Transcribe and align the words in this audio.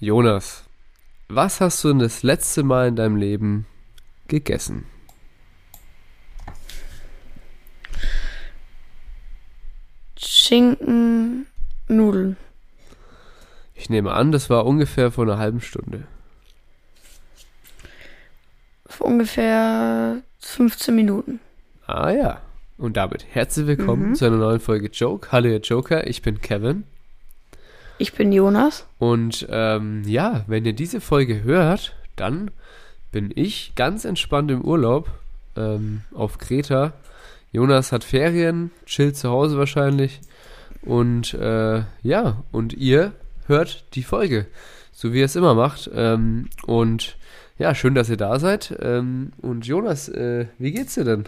Jonas, 0.00 0.64
was 1.28 1.60
hast 1.60 1.84
du 1.84 1.88
denn 1.88 1.98
das 1.98 2.22
letzte 2.22 2.62
Mal 2.62 2.88
in 2.88 2.96
deinem 2.96 3.16
Leben 3.16 3.66
gegessen? 4.28 4.86
Schinken, 10.18 11.46
Nudeln. 11.88 12.36
Ich 13.74 13.88
nehme 13.88 14.12
an, 14.12 14.32
das 14.32 14.50
war 14.50 14.66
ungefähr 14.66 15.10
vor 15.10 15.24
einer 15.24 15.38
halben 15.38 15.60
Stunde. 15.60 16.04
Vor 18.86 19.06
ungefähr 19.06 20.20
15 20.40 20.94
Minuten. 20.94 21.40
Ah 21.86 22.10
ja. 22.10 22.42
Und 22.76 22.96
damit 22.96 23.26
herzlich 23.30 23.66
willkommen 23.66 24.10
Mhm. 24.10 24.14
zu 24.14 24.26
einer 24.26 24.36
neuen 24.36 24.60
Folge 24.60 24.88
Joke. 24.88 25.32
Hallo 25.32 25.48
ihr 25.48 25.60
Joker, 25.60 26.06
ich 26.06 26.22
bin 26.22 26.40
Kevin. 26.40 26.84
Ich 28.00 28.14
bin 28.14 28.32
Jonas. 28.32 28.86
Und 28.98 29.46
ähm, 29.50 30.04
ja, 30.06 30.44
wenn 30.46 30.64
ihr 30.64 30.72
diese 30.72 31.02
Folge 31.02 31.42
hört, 31.42 31.94
dann 32.16 32.50
bin 33.12 33.30
ich 33.34 33.74
ganz 33.76 34.06
entspannt 34.06 34.50
im 34.50 34.62
Urlaub 34.62 35.10
ähm, 35.54 36.00
auf 36.14 36.38
Kreta. 36.38 36.94
Jonas 37.52 37.92
hat 37.92 38.02
Ferien, 38.02 38.70
chillt 38.86 39.18
zu 39.18 39.28
Hause 39.28 39.58
wahrscheinlich. 39.58 40.20
Und 40.80 41.34
äh, 41.34 41.82
ja, 42.02 42.42
und 42.52 42.72
ihr 42.72 43.12
hört 43.46 43.84
die 43.94 44.02
Folge, 44.02 44.46
so 44.92 45.12
wie 45.12 45.18
ihr 45.18 45.26
es 45.26 45.36
immer 45.36 45.54
macht. 45.54 45.90
Ähm, 45.94 46.48
und 46.64 47.18
ja, 47.58 47.74
schön, 47.74 47.94
dass 47.94 48.08
ihr 48.08 48.16
da 48.16 48.38
seid. 48.38 48.78
Ähm, 48.80 49.34
und 49.42 49.66
Jonas, 49.66 50.08
äh, 50.08 50.46
wie 50.56 50.72
geht's 50.72 50.94
dir 50.94 51.04
denn? 51.04 51.24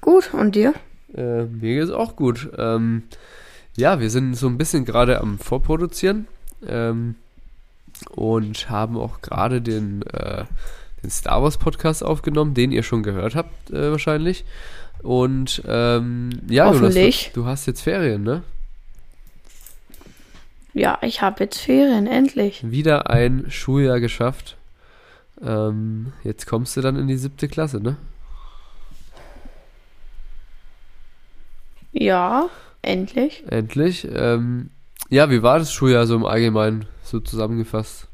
Gut, 0.00 0.32
und 0.32 0.54
dir? 0.54 0.72
Äh, 1.14 1.44
mir 1.44 1.74
geht's 1.74 1.90
auch 1.90 2.16
gut. 2.16 2.48
Ähm, 2.56 3.02
ja, 3.76 4.00
wir 4.00 4.10
sind 4.10 4.34
so 4.34 4.46
ein 4.46 4.58
bisschen 4.58 4.84
gerade 4.84 5.20
am 5.20 5.38
Vorproduzieren 5.38 6.26
ähm, 6.66 7.16
und 8.10 8.70
haben 8.70 8.96
auch 8.96 9.20
gerade 9.20 9.60
den, 9.60 10.02
äh, 10.02 10.44
den 11.02 11.10
Star 11.10 11.42
Wars 11.42 11.58
Podcast 11.58 12.04
aufgenommen, 12.04 12.54
den 12.54 12.72
ihr 12.72 12.82
schon 12.82 13.02
gehört 13.02 13.34
habt 13.34 13.70
äh, 13.70 13.90
wahrscheinlich. 13.90 14.44
Und 15.02 15.62
ähm, 15.66 16.30
ja, 16.48 16.72
Jonas, 16.72 16.94
du, 16.94 17.10
du 17.34 17.46
hast 17.46 17.66
jetzt 17.66 17.82
Ferien, 17.82 18.22
ne? 18.22 18.42
Ja, 20.72 20.98
ich 21.02 21.20
habe 21.20 21.44
jetzt 21.44 21.58
Ferien, 21.58 22.06
endlich. 22.06 22.68
Wieder 22.68 23.10
ein 23.10 23.46
Schuljahr 23.48 24.00
geschafft. 24.00 24.56
Ähm, 25.42 26.12
jetzt 26.22 26.46
kommst 26.46 26.76
du 26.76 26.80
dann 26.80 26.96
in 26.96 27.06
die 27.06 27.16
siebte 27.16 27.48
Klasse, 27.48 27.80
ne? 27.80 27.96
Ja, 31.92 32.48
endlich. 32.84 33.44
Endlich. 33.48 34.06
Ähm, 34.12 34.70
ja, 35.10 35.30
wie 35.30 35.42
war 35.42 35.58
das 35.58 35.72
Schuljahr 35.72 36.06
so 36.06 36.14
im 36.14 36.24
Allgemeinen, 36.24 36.86
so 37.02 37.20
zusammengefasst? 37.20 38.06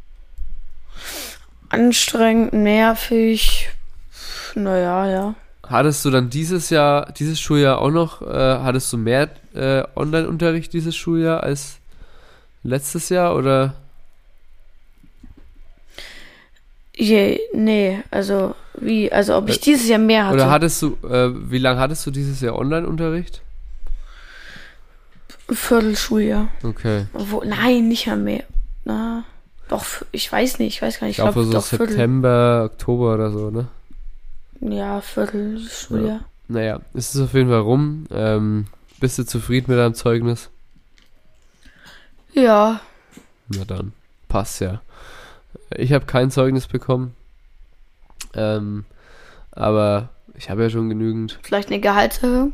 Anstrengend, 1.68 2.52
nervig. 2.52 3.68
Naja, 4.54 5.06
ja. 5.08 5.34
Hattest 5.66 6.04
du 6.04 6.10
dann 6.10 6.30
dieses 6.30 6.70
Jahr, 6.70 7.12
dieses 7.12 7.41
Schuljahr 7.41 7.78
auch 7.78 7.91
noch, 7.91 8.22
äh, 8.22 8.26
hattest 8.34 8.92
du 8.92 8.96
mehr 8.96 9.30
äh, 9.54 9.84
Online-Unterricht 9.94 10.72
dieses 10.72 10.96
Schuljahr 10.96 11.44
als 11.44 11.78
letztes 12.64 13.08
Jahr 13.08 13.36
oder? 13.36 13.74
Je, 16.96 17.38
nee, 17.54 18.02
also 18.10 18.56
wie, 18.74 19.12
also 19.12 19.36
ob 19.36 19.48
ich 19.48 19.58
Äh, 19.58 19.60
dieses 19.60 19.88
Jahr 19.88 20.00
mehr 20.00 20.26
hatte. 20.26 20.34
Oder 20.34 20.50
hattest 20.50 20.82
du, 20.82 20.96
äh, 21.06 21.30
wie 21.50 21.58
lange 21.58 21.78
hattest 21.78 22.04
du 22.04 22.10
dieses 22.10 22.41
Jahr 22.41 22.56
Online-Unterricht? 22.58 23.41
Viertelschuljahr. 25.50 26.48
Okay. 26.62 27.06
Wo, 27.12 27.42
nein, 27.44 27.88
nicht 27.88 28.06
mal 28.06 28.16
mehr. 28.16 28.44
Na, 28.84 29.24
doch, 29.68 29.84
ich 30.12 30.30
weiß 30.30 30.58
nicht, 30.58 30.74
ich 30.76 30.82
weiß 30.82 31.00
gar 31.00 31.06
nicht. 31.06 31.18
Ich 31.18 31.22
glaube 31.22 31.44
so 31.44 31.52
doch 31.52 31.64
Viertel. 31.64 31.88
September, 31.88 32.70
Oktober 32.72 33.14
oder 33.14 33.30
so, 33.30 33.50
ne? 33.50 33.68
Ja, 34.60 35.00
Viertelschuljahr. 35.00 36.20
Naja, 36.48 36.80
es 36.94 37.14
ist 37.14 37.20
auf 37.20 37.34
jeden 37.34 37.48
Fall 37.48 37.60
rum. 37.60 38.06
Ähm, 38.10 38.66
bist 38.98 39.19
du 39.19 39.25
zufrieden 39.25 39.70
mit 39.70 39.78
deinem 39.78 39.94
Zeugnis? 39.94 40.50
Ja. 42.32 42.80
Na 43.48 43.64
dann, 43.64 43.92
passt 44.28 44.60
ja. 44.60 44.82
Ich 45.76 45.92
habe 45.92 46.06
kein 46.06 46.30
Zeugnis 46.30 46.66
bekommen. 46.66 47.14
Ähm, 48.34 48.84
aber 49.52 50.10
ich 50.34 50.50
habe 50.50 50.62
ja 50.62 50.70
schon 50.70 50.88
genügend. 50.88 51.38
Vielleicht 51.42 51.69
eine 51.69 51.80
Gehaltserhöhung? 51.80 52.52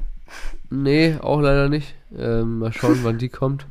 Nee, 0.71 1.17
auch 1.21 1.41
leider 1.41 1.69
nicht. 1.69 1.95
Ähm, 2.17 2.59
mal 2.59 2.73
schauen, 2.73 3.01
wann 3.03 3.19
die 3.19 3.29
kommt. 3.29 3.67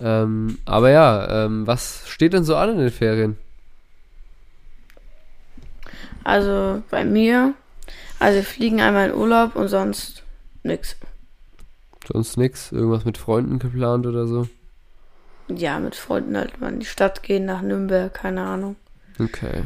Ähm, 0.00 0.58
aber 0.64 0.90
ja, 0.90 1.44
ähm, 1.44 1.66
was 1.66 2.08
steht 2.08 2.32
denn 2.32 2.44
so 2.44 2.56
an 2.56 2.70
in 2.70 2.78
den 2.78 2.90
Ferien? 2.90 3.38
Also 6.24 6.82
bei 6.90 7.04
mir, 7.04 7.54
also 8.18 8.36
wir 8.36 8.44
fliegen 8.44 8.80
einmal 8.80 9.10
in 9.10 9.14
Urlaub 9.14 9.54
und 9.54 9.68
sonst 9.68 10.24
nix. 10.64 10.96
Sonst 12.12 12.36
nix? 12.36 12.72
Irgendwas 12.72 13.04
mit 13.04 13.16
Freunden 13.18 13.58
geplant 13.58 14.06
oder 14.06 14.26
so? 14.26 14.48
Ja, 15.48 15.78
mit 15.78 15.94
Freunden 15.94 16.36
halt 16.36 16.60
mal 16.60 16.72
in 16.72 16.80
die 16.80 16.86
Stadt 16.86 17.22
gehen, 17.22 17.44
nach 17.44 17.62
Nürnberg, 17.62 18.12
keine 18.12 18.42
Ahnung. 18.42 18.76
Okay. 19.18 19.62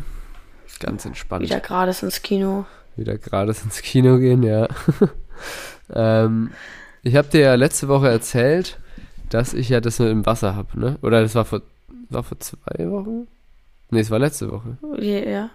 Ganz 0.78 1.04
entspannt. 1.04 1.42
Wieder 1.42 1.60
gratis 1.60 2.02
ins 2.02 2.22
Kino. 2.22 2.66
Wieder 2.96 3.18
gerade 3.18 3.52
ins 3.64 3.82
Kino 3.82 4.18
gehen, 4.18 4.42
ja. 4.42 4.68
ähm, 5.94 6.50
ich 7.02 7.16
habe 7.16 7.28
dir 7.28 7.40
ja 7.40 7.54
letzte 7.54 7.88
Woche 7.88 8.08
erzählt, 8.08 8.78
dass 9.30 9.54
ich 9.54 9.68
ja 9.68 9.80
das 9.80 9.98
mit 9.98 10.08
dem 10.08 10.26
Wasser 10.26 10.54
habe, 10.56 10.78
ne? 10.78 10.98
Oder 11.02 11.22
das 11.22 11.34
war 11.34 11.44
vor, 11.44 11.62
war 12.08 12.22
vor 12.22 12.38
zwei 12.40 12.90
Wochen? 12.90 13.26
Nee, 13.90 14.00
es 14.00 14.10
war 14.10 14.18
letzte 14.18 14.50
Woche. 14.50 14.76
Ja. 14.98 15.30
ja. 15.30 15.50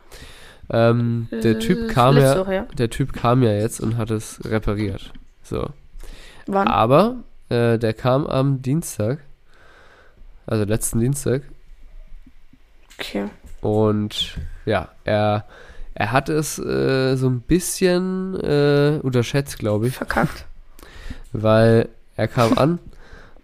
Ähm, 0.70 1.28
der 1.32 1.58
Äh, 1.58 1.60
Typ 1.60 1.90
kam 1.90 2.18
ja, 2.18 2.38
Woche, 2.40 2.54
ja. 2.56 2.68
der 2.78 2.90
Typ 2.90 3.14
kam 3.14 3.44
ja 3.44 3.52
jetzt 3.52 3.80
und 3.80 3.98
hat 3.98 4.10
es 4.12 4.40
repariert. 4.46 5.14
So. 5.44 5.70
Wann? 6.48 6.68
Aber 6.68 7.18
äh, 7.50 7.78
der 7.78 7.94
kam 7.94 8.26
am 8.26 8.62
Dienstag, 8.62 9.20
also 10.48 10.64
letzten 10.64 11.00
Dienstag, 11.00 11.44
Okay. 13.00 13.26
und 13.62 14.38
ja, 14.66 14.90
er, 15.04 15.46
er 15.96 16.12
hat 16.12 16.28
es 16.28 16.60
äh, 16.60 17.16
so 17.16 17.28
ein 17.28 17.40
bisschen 17.40 18.36
äh, 18.42 19.00
unterschätzt, 19.02 19.58
glaube 19.58 19.88
ich, 19.88 19.96
Verkackt. 19.96 20.46
weil 21.32 21.88
er 22.18 22.28
kam 22.28 22.58
an 22.58 22.80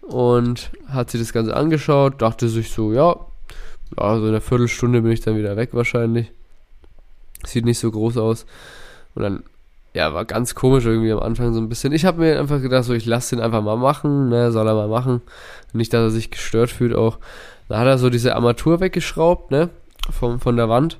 und 0.02 0.70
hat 0.86 1.10
sich 1.10 1.20
das 1.20 1.32
Ganze 1.32 1.56
angeschaut, 1.56 2.20
dachte 2.20 2.48
sich 2.48 2.70
so, 2.70 2.92
ja, 2.92 3.16
ja, 3.98 4.16
so 4.16 4.22
in 4.22 4.28
einer 4.28 4.42
Viertelstunde 4.42 5.00
bin 5.00 5.12
ich 5.12 5.20
dann 5.20 5.36
wieder 5.36 5.56
weg 5.56 5.70
wahrscheinlich. 5.72 6.30
Sieht 7.44 7.64
nicht 7.64 7.78
so 7.78 7.90
groß 7.90 8.18
aus. 8.18 8.44
Und 9.14 9.22
dann, 9.22 9.42
ja, 9.94 10.12
war 10.12 10.26
ganz 10.26 10.54
komisch 10.54 10.84
irgendwie 10.84 11.12
am 11.12 11.20
Anfang 11.20 11.54
so 11.54 11.60
ein 11.60 11.70
bisschen. 11.70 11.92
Ich 11.92 12.04
habe 12.04 12.20
mir 12.20 12.38
einfach 12.38 12.60
gedacht, 12.60 12.84
so, 12.84 12.92
ich 12.92 13.06
lasse 13.06 13.34
den 13.34 13.42
einfach 13.42 13.62
mal 13.62 13.76
machen, 13.76 14.28
ne, 14.28 14.52
soll 14.52 14.68
er 14.68 14.74
mal 14.74 14.88
machen. 14.88 15.22
Nicht, 15.72 15.92
dass 15.94 16.02
er 16.02 16.10
sich 16.10 16.30
gestört 16.30 16.70
fühlt 16.70 16.94
auch. 16.94 17.18
Da 17.68 17.78
hat 17.78 17.86
er 17.86 17.98
so 17.98 18.10
diese 18.10 18.36
Armatur 18.36 18.80
weggeschraubt, 18.80 19.50
ne, 19.50 19.70
vom, 20.10 20.38
von 20.38 20.56
der 20.56 20.68
Wand. 20.68 20.98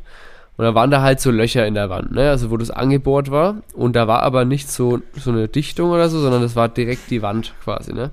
Und 0.56 0.64
da 0.64 0.74
waren 0.74 0.90
da 0.90 1.00
halt 1.00 1.20
so 1.20 1.30
Löcher 1.30 1.66
in 1.66 1.74
der 1.74 1.88
Wand, 1.88 2.12
ne, 2.12 2.30
also 2.30 2.50
wo 2.50 2.56
das 2.56 2.70
angebohrt 2.70 3.30
war. 3.30 3.62
Und 3.74 3.96
da 3.96 4.06
war 4.06 4.22
aber 4.22 4.44
nicht 4.44 4.70
so, 4.70 5.00
so 5.16 5.30
eine 5.30 5.48
Dichtung 5.48 5.90
oder 5.90 6.08
so, 6.08 6.20
sondern 6.20 6.42
das 6.42 6.56
war 6.56 6.68
direkt 6.68 7.10
die 7.10 7.22
Wand 7.22 7.54
quasi, 7.62 7.92
ne. 7.92 8.10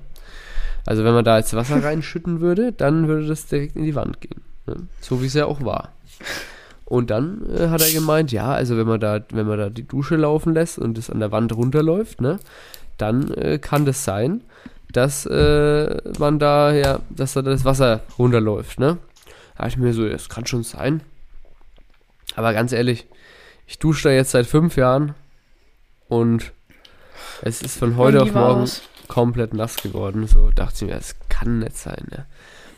Also 0.86 1.04
wenn 1.04 1.12
man 1.12 1.24
da 1.24 1.38
jetzt 1.38 1.54
Wasser 1.54 1.84
reinschütten 1.84 2.40
würde, 2.40 2.72
dann 2.72 3.06
würde 3.08 3.26
das 3.26 3.46
direkt 3.46 3.76
in 3.76 3.84
die 3.84 3.94
Wand 3.94 4.20
gehen. 4.20 4.40
Ne? 4.66 4.76
So 5.00 5.22
wie 5.22 5.26
es 5.26 5.34
ja 5.34 5.46
auch 5.46 5.62
war. 5.62 5.90
Und 6.84 7.10
dann 7.10 7.42
äh, 7.56 7.68
hat 7.68 7.82
er 7.82 7.92
gemeint, 7.92 8.32
ja, 8.32 8.50
also 8.50 8.76
wenn 8.76 8.86
man 8.86 8.98
da, 8.98 9.20
wenn 9.30 9.46
man 9.46 9.58
da 9.58 9.70
die 9.70 9.86
Dusche 9.86 10.16
laufen 10.16 10.54
lässt 10.54 10.78
und 10.78 10.98
es 10.98 11.10
an 11.10 11.20
der 11.20 11.30
Wand 11.30 11.54
runterläuft, 11.54 12.20
ne, 12.20 12.38
dann 12.96 13.30
äh, 13.34 13.58
kann 13.58 13.84
das 13.84 14.04
sein, 14.04 14.42
dass 14.92 15.24
äh, 15.26 15.96
man 16.18 16.38
da 16.38 16.72
ja, 16.72 16.98
dass 17.10 17.34
da 17.34 17.42
das 17.42 17.64
Wasser 17.64 18.00
runterläuft, 18.18 18.80
ne. 18.80 18.98
Da 19.56 19.66
ich 19.66 19.76
mir 19.76 19.92
so, 19.92 20.08
das 20.08 20.28
kann 20.28 20.46
schon 20.46 20.64
sein. 20.64 21.02
Aber 22.36 22.52
ganz 22.52 22.72
ehrlich, 22.72 23.06
ich 23.66 23.78
dusche 23.78 24.08
da 24.08 24.14
jetzt 24.14 24.30
seit 24.32 24.46
fünf 24.46 24.76
Jahren 24.76 25.14
und 26.08 26.52
es 27.42 27.62
ist 27.62 27.78
von 27.78 27.96
heute 27.96 28.22
auf 28.22 28.32
morgen 28.32 28.62
es? 28.62 28.82
komplett 29.08 29.54
nass 29.54 29.76
geworden. 29.76 30.26
So 30.26 30.50
dachte 30.50 30.76
ich 30.76 30.90
mir, 30.90 30.96
das 30.96 31.16
kann 31.28 31.60
nicht 31.60 31.76
sein. 31.76 32.06
Ne? 32.10 32.26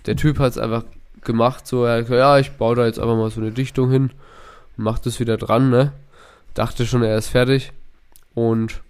Der 0.06 0.16
Typ 0.16 0.38
hat 0.38 0.52
es 0.52 0.58
einfach 0.58 0.84
gemacht, 1.22 1.66
so, 1.66 1.84
er 1.84 1.99
hat 1.99 2.00
gesagt, 2.02 2.19
ja, 2.19 2.38
ich 2.38 2.52
baue 2.52 2.76
da 2.76 2.87
jetzt 2.87 2.99
einfach 2.99 3.16
mal 3.16 3.31
so 3.31 3.40
eine 3.40 3.52
Dichtung 3.52 3.90
hin, 3.90 4.10
mach 4.76 4.99
das 4.99 5.20
wieder 5.20 5.37
dran, 5.37 5.70
ne? 5.70 5.93
Dachte 6.55 6.84
schon, 6.84 7.02
er 7.02 7.16
ist 7.16 7.28
fertig. 7.28 7.72
Und 8.34 8.82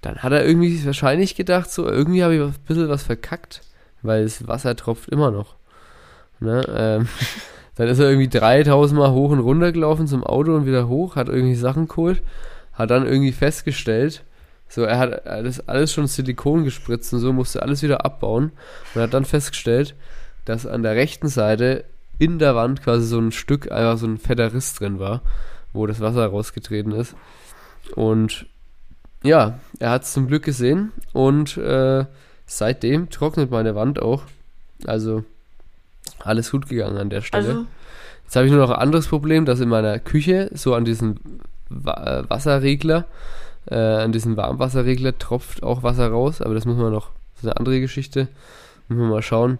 dann 0.00 0.22
hat 0.22 0.32
er 0.32 0.44
irgendwie 0.44 0.84
wahrscheinlich 0.84 1.36
gedacht, 1.36 1.70
so, 1.70 1.88
irgendwie 1.88 2.24
habe 2.24 2.34
ich 2.34 2.40
ein 2.42 2.54
bisschen 2.66 2.88
was 2.88 3.04
verkackt, 3.04 3.62
weil 4.02 4.24
das 4.24 4.46
Wasser 4.48 4.74
tropft 4.74 5.08
immer 5.08 5.30
noch. 5.30 5.54
Ne? 6.40 6.64
Ähm, 6.68 7.08
dann 7.76 7.88
ist 7.88 7.98
er 7.98 8.08
irgendwie 8.08 8.28
3000 8.28 8.98
Mal 8.98 9.12
hoch 9.12 9.30
und 9.30 9.40
runter 9.40 9.72
gelaufen 9.72 10.06
zum 10.06 10.24
Auto 10.24 10.54
und 10.54 10.66
wieder 10.66 10.88
hoch, 10.88 11.16
hat 11.16 11.28
irgendwie 11.28 11.54
Sachen 11.54 11.88
geholt, 11.88 12.22
hat 12.74 12.90
dann 12.90 13.06
irgendwie 13.06 13.32
festgestellt, 13.32 14.24
so, 14.68 14.84
er 14.84 14.98
hat 14.98 15.26
das 15.26 15.68
alles 15.68 15.92
schon 15.92 16.06
Silikon 16.06 16.64
gespritzt 16.64 17.12
und 17.12 17.20
so, 17.20 17.32
musste 17.32 17.62
alles 17.62 17.82
wieder 17.82 18.06
abbauen 18.06 18.52
und 18.94 19.02
hat 19.02 19.12
dann 19.12 19.26
festgestellt, 19.26 19.94
dass 20.46 20.66
an 20.66 20.82
der 20.82 20.94
rechten 20.94 21.28
Seite 21.28 21.84
in 22.18 22.38
der 22.38 22.54
Wand 22.54 22.82
quasi 22.82 23.06
so 23.06 23.18
ein 23.18 23.32
Stück, 23.32 23.70
einfach 23.70 23.98
so 23.98 24.06
ein 24.06 24.16
fetter 24.16 24.54
Riss 24.54 24.74
drin 24.74 24.98
war, 24.98 25.20
wo 25.72 25.86
das 25.86 26.00
Wasser 26.00 26.26
rausgetreten 26.26 26.92
ist. 26.92 27.14
Und 27.96 28.46
ja, 29.22 29.58
er 29.78 29.90
hat 29.90 30.04
es 30.04 30.12
zum 30.12 30.26
Glück 30.26 30.44
gesehen 30.44 30.92
und 31.12 31.56
äh, 31.58 32.06
seitdem 32.46 33.10
trocknet 33.10 33.50
meine 33.50 33.74
Wand 33.74 34.00
auch. 34.00 34.22
Also 34.86 35.24
alles 36.20 36.50
gut 36.50 36.68
gegangen 36.68 36.98
an 36.98 37.10
der 37.10 37.22
Stelle. 37.22 37.48
Also, 37.48 37.66
Jetzt 38.24 38.36
habe 38.36 38.46
ich 38.46 38.52
nur 38.52 38.66
noch 38.66 38.70
ein 38.70 38.80
anderes 38.80 39.08
Problem, 39.08 39.44
dass 39.44 39.60
in 39.60 39.68
meiner 39.68 39.98
Küche 39.98 40.48
so 40.54 40.74
an 40.74 40.86
diesen 40.86 41.20
Wa 41.68 42.20
äh, 42.20 42.30
Wasserregler, 42.30 43.04
äh, 43.66 43.76
an 43.76 44.12
diesen 44.12 44.38
Warmwasserregler 44.38 45.18
tropft 45.18 45.62
auch 45.62 45.82
Wasser 45.82 46.08
raus, 46.08 46.40
aber 46.40 46.54
das 46.54 46.64
muss 46.64 46.78
man 46.78 46.92
noch, 46.92 47.10
das 47.34 47.42
ist 47.42 47.50
eine 47.50 47.58
andere 47.58 47.78
Geschichte. 47.80 48.28
Müssen 48.88 49.02
wir 49.02 49.08
mal 49.08 49.20
schauen. 49.20 49.58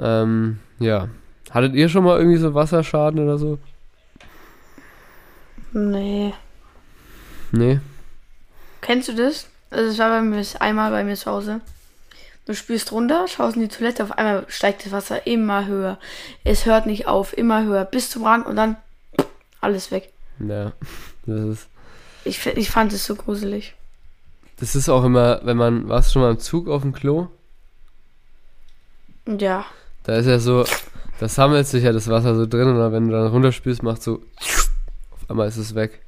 Ähm, 0.00 0.58
ja. 0.80 1.10
Hattet 1.50 1.74
ihr 1.74 1.88
schon 1.88 2.02
mal 2.02 2.18
irgendwie 2.18 2.38
so 2.38 2.54
Wasserschaden 2.54 3.20
oder 3.20 3.38
so? 3.38 3.58
nee. 5.72 6.34
Nee. 7.52 7.78
Kennst 8.80 9.08
du 9.08 9.14
das? 9.14 9.46
Also, 9.70 9.90
es 9.90 9.98
war 9.98 10.10
bei 10.10 10.22
mir 10.22 10.42
einmal 10.58 10.90
bei 10.90 11.04
mir 11.04 11.14
zu 11.14 11.30
Hause. 11.30 11.60
Du 12.44 12.54
spürst 12.54 12.90
runter, 12.90 13.26
schaust 13.28 13.54
in 13.56 13.62
die 13.62 13.68
Toilette, 13.68 14.02
auf 14.02 14.12
einmal 14.12 14.44
steigt 14.48 14.84
das 14.84 14.92
Wasser 14.92 15.26
immer 15.26 15.66
höher. 15.66 15.98
Es 16.42 16.66
hört 16.66 16.86
nicht 16.86 17.06
auf, 17.06 17.36
immer 17.36 17.62
höher, 17.64 17.84
bis 17.84 18.10
zum 18.10 18.24
Rand 18.24 18.46
und 18.46 18.56
dann 18.56 18.76
alles 19.60 19.90
weg. 19.92 20.12
Ja. 20.40 20.72
Das 21.24 21.40
ist, 21.40 21.68
Ich, 22.24 22.44
ich 22.46 22.68
fand 22.70 22.92
es 22.92 23.06
so 23.06 23.14
gruselig. 23.14 23.74
das 24.58 24.74
ist 24.74 24.88
auch 24.88 25.04
immer, 25.04 25.40
wenn 25.44 25.56
man, 25.56 25.88
warst 25.88 26.08
du 26.08 26.12
schon 26.14 26.22
mal 26.22 26.30
im 26.32 26.40
Zug 26.40 26.68
auf 26.68 26.82
dem 26.82 26.92
Klo? 26.92 27.28
Ja, 29.26 29.64
Da 30.02 30.16
ist 30.16 30.26
ja 30.26 30.40
so, 30.40 30.64
da 31.20 31.28
sammelt 31.28 31.68
sich 31.68 31.84
ja 31.84 31.92
das 31.92 32.08
Wasser 32.08 32.34
so 32.34 32.46
drin 32.46 32.66
und 32.68 32.92
wenn 32.92 33.06
du 33.06 33.12
dann 33.12 33.28
runterspülst, 33.28 33.84
macht 33.84 34.02
so, 34.02 34.20
auf 35.12 35.30
einmal 35.30 35.46
ist 35.46 35.58
es 35.58 35.76
weg. 35.76 36.02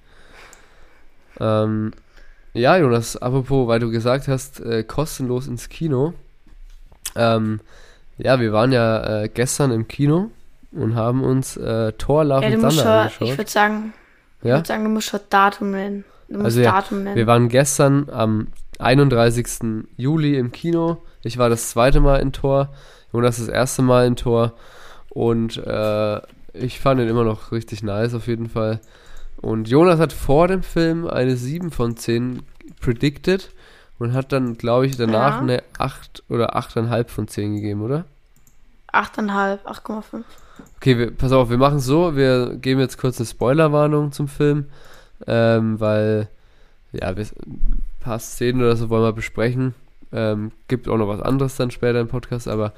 Ähm, 1.38 1.92
ja, 2.54 2.76
Jonas, 2.76 3.16
apropos, 3.16 3.69
weil 3.69 3.78
du 3.78 3.90
gesagt 3.90 4.26
hast, 4.26 4.58
äh, 4.60 4.82
kostenlos 4.82 5.46
ins 5.46 5.69
Kino. 5.69 6.14
Ähm, 7.16 7.60
ja, 8.18 8.40
wir 8.40 8.52
waren 8.52 8.72
ja 8.72 9.22
äh, 9.22 9.28
gestern 9.28 9.70
im 9.70 9.88
Kino 9.88 10.30
und 10.72 10.94
haben 10.94 11.22
uns 11.22 11.56
äh, 11.56 11.92
Thor 11.92 12.24
Love 12.24 12.42
ja 12.42 12.48
and 12.48 12.60
Thunder 12.60 12.70
schon, 12.70 12.86
angeschaut. 12.86 13.28
ich 13.28 13.38
würde 13.38 13.50
sagen, 13.50 13.94
ich 14.40 14.48
ja? 14.48 14.56
würde 14.56 14.68
sagen, 14.68 14.84
du 14.84 14.90
musst 14.90 15.08
schon 15.08 15.20
Datum 15.30 15.70
nennen. 15.72 16.04
Also 16.32 16.60
ja, 16.60 16.72
Datum 16.72 17.04
nennen. 17.04 17.16
Wir 17.16 17.26
waren 17.26 17.48
gestern 17.48 18.08
am 18.10 18.48
31. 18.78 19.86
Juli 19.96 20.36
im 20.36 20.52
Kino. 20.52 21.02
Ich 21.22 21.38
war 21.38 21.48
das 21.48 21.70
zweite 21.70 22.00
Mal 22.00 22.16
in 22.20 22.32
Tor. 22.32 22.70
Jonas 23.12 23.38
das 23.38 23.48
erste 23.48 23.82
Mal 23.82 24.06
in 24.06 24.16
Tor. 24.16 24.54
Und 25.10 25.56
äh, 25.58 26.20
ich 26.52 26.80
fand 26.80 27.00
ihn 27.00 27.08
immer 27.08 27.24
noch 27.24 27.52
richtig 27.52 27.82
nice 27.82 28.14
auf 28.14 28.26
jeden 28.26 28.48
Fall. 28.48 28.80
Und 29.36 29.68
Jonas 29.68 30.00
hat 30.00 30.12
vor 30.12 30.48
dem 30.48 30.62
Film 30.62 31.06
eine 31.06 31.36
7 31.36 31.70
von 31.70 31.96
10 31.96 32.42
predicted 32.80 33.50
und 33.99 34.12
hat 34.12 34.32
dann, 34.32 34.56
glaube 34.58 34.87
ich, 34.87 34.96
danach 34.96 35.37
Ja. 35.37 35.41
eine 35.41 35.62
8 35.79 36.23
oder 36.29 36.56
8,5 36.56 37.08
von 37.08 37.29
10 37.29 37.55
gegeben, 37.56 37.82
oder? 37.82 38.05
8,5, 38.93 39.58
8,5. 39.64 40.23
Okay, 40.76 40.99
wir, 40.99 41.11
pass 41.11 41.32
auf, 41.32 41.50
wir 41.50 41.58
machen 41.58 41.81
so, 41.81 42.14
wir 42.17 42.55
geben 42.56 42.81
jetzt 42.81 42.99
kurz 42.99 43.19
eine 43.19 43.26
Spoilerwarnung 43.26 44.12
zum 44.12 44.29
Film, 44.29 44.67
ähm, 45.26 45.81
weil, 45.81 46.29
ja, 46.93 47.17
wir, 47.17 47.25
ein 47.46 47.82
paar 48.00 48.19
Szenen 48.20 48.61
oder 48.61 48.76
so 48.76 48.88
wollen 48.91 49.02
wir 49.02 49.12
besprechen. 49.12 49.75
Ähm, 50.12 50.52
gibt 50.69 50.88
auch 50.88 50.96
noch 50.96 51.08
was 51.08 51.20
anderes 51.20 51.56
dann 51.56 51.73
später 51.73 51.99
im 51.99 52.06
Podcast, 52.08 52.46
aber 52.46 52.73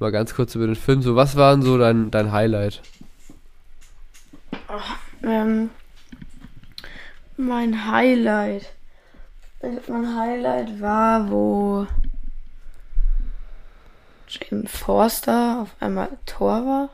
mal 0.00 0.10
ganz 0.10 0.34
kurz 0.34 0.56
über 0.56 0.66
den 0.66 0.74
Film. 0.74 1.02
So, 1.02 1.14
was 1.14 1.36
war 1.36 1.52
denn 1.52 1.62
so 1.62 1.78
dein, 1.78 2.10
dein 2.10 2.32
Highlight? 2.32 2.82
Ähm, 5.22 5.70
mein 7.36 7.86
Highlight. 7.90 8.72
Mein 9.62 10.16
Highlight 10.16 10.80
war, 10.80 11.30
wo 11.30 11.86
Jane 14.28 14.66
Forster 14.66 15.62
auf 15.62 15.74
einmal 15.80 16.08
Thor 16.24 16.64
war. 16.64 16.88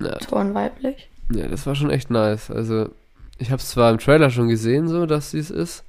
Ja, 0.00 0.16
Thor 0.18 0.40
und 0.40 0.54
weiblich. 0.54 1.10
ja, 1.30 1.48
das 1.48 1.66
war 1.66 1.74
schon 1.74 1.90
echt 1.90 2.10
nice. 2.10 2.50
Also, 2.50 2.90
ich 3.38 3.50
habe 3.50 3.60
es 3.60 3.68
zwar 3.68 3.90
im 3.90 3.98
Trailer 3.98 4.30
schon 4.30 4.48
gesehen, 4.48 4.88
so, 4.88 5.04
dass 5.06 5.32
dies 5.32 5.50
ist. 5.50 5.84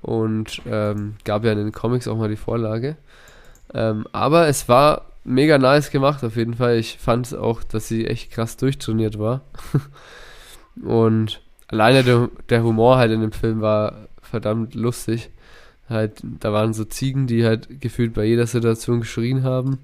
Und 0.00 0.62
ähm, 0.66 1.16
gab 1.24 1.44
ja 1.44 1.52
in 1.52 1.58
den 1.58 1.72
Comics 1.72 2.08
auch 2.08 2.16
mal 2.16 2.30
die 2.30 2.36
Vorlage. 2.36 2.96
Ähm, 3.74 4.06
aber 4.12 4.46
es 4.48 4.68
war 4.68 5.06
mega 5.24 5.58
nice 5.58 5.90
gemacht, 5.90 6.24
auf 6.24 6.36
jeden 6.36 6.54
Fall. 6.54 6.78
Ich 6.78 6.96
fand 6.98 7.34
auch, 7.34 7.62
dass 7.62 7.88
sie 7.88 8.06
echt 8.06 8.30
krass 8.30 8.56
durchtrainiert 8.56 9.18
war. 9.18 9.42
Und 10.82 11.42
alleine 11.68 12.02
der, 12.02 12.30
der 12.48 12.62
Humor 12.62 12.96
halt 12.96 13.12
in 13.12 13.20
dem 13.20 13.32
Film 13.32 13.60
war 13.60 14.08
verdammt 14.32 14.74
lustig. 14.74 15.28
Halt, 15.90 16.22
da 16.22 16.54
waren 16.54 16.72
so 16.72 16.86
Ziegen, 16.86 17.26
die 17.26 17.44
halt 17.44 17.82
gefühlt 17.82 18.14
bei 18.14 18.24
jeder 18.24 18.46
Situation 18.46 19.00
geschrien 19.00 19.44
haben. 19.44 19.78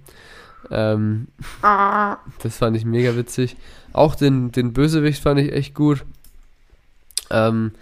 Ähm, 0.70 1.28
Ah, 1.60 2.16
das 2.42 2.56
fand 2.56 2.74
ich 2.78 2.86
mega 2.86 3.14
witzig. 3.14 3.56
Auch 3.92 4.14
den, 4.14 4.50
den 4.50 4.72
Bösewicht 4.72 5.22
fand 5.22 5.38
ich 5.38 5.52
echt 5.52 5.74
gut. 5.74 6.06
Ähm, 7.30 7.72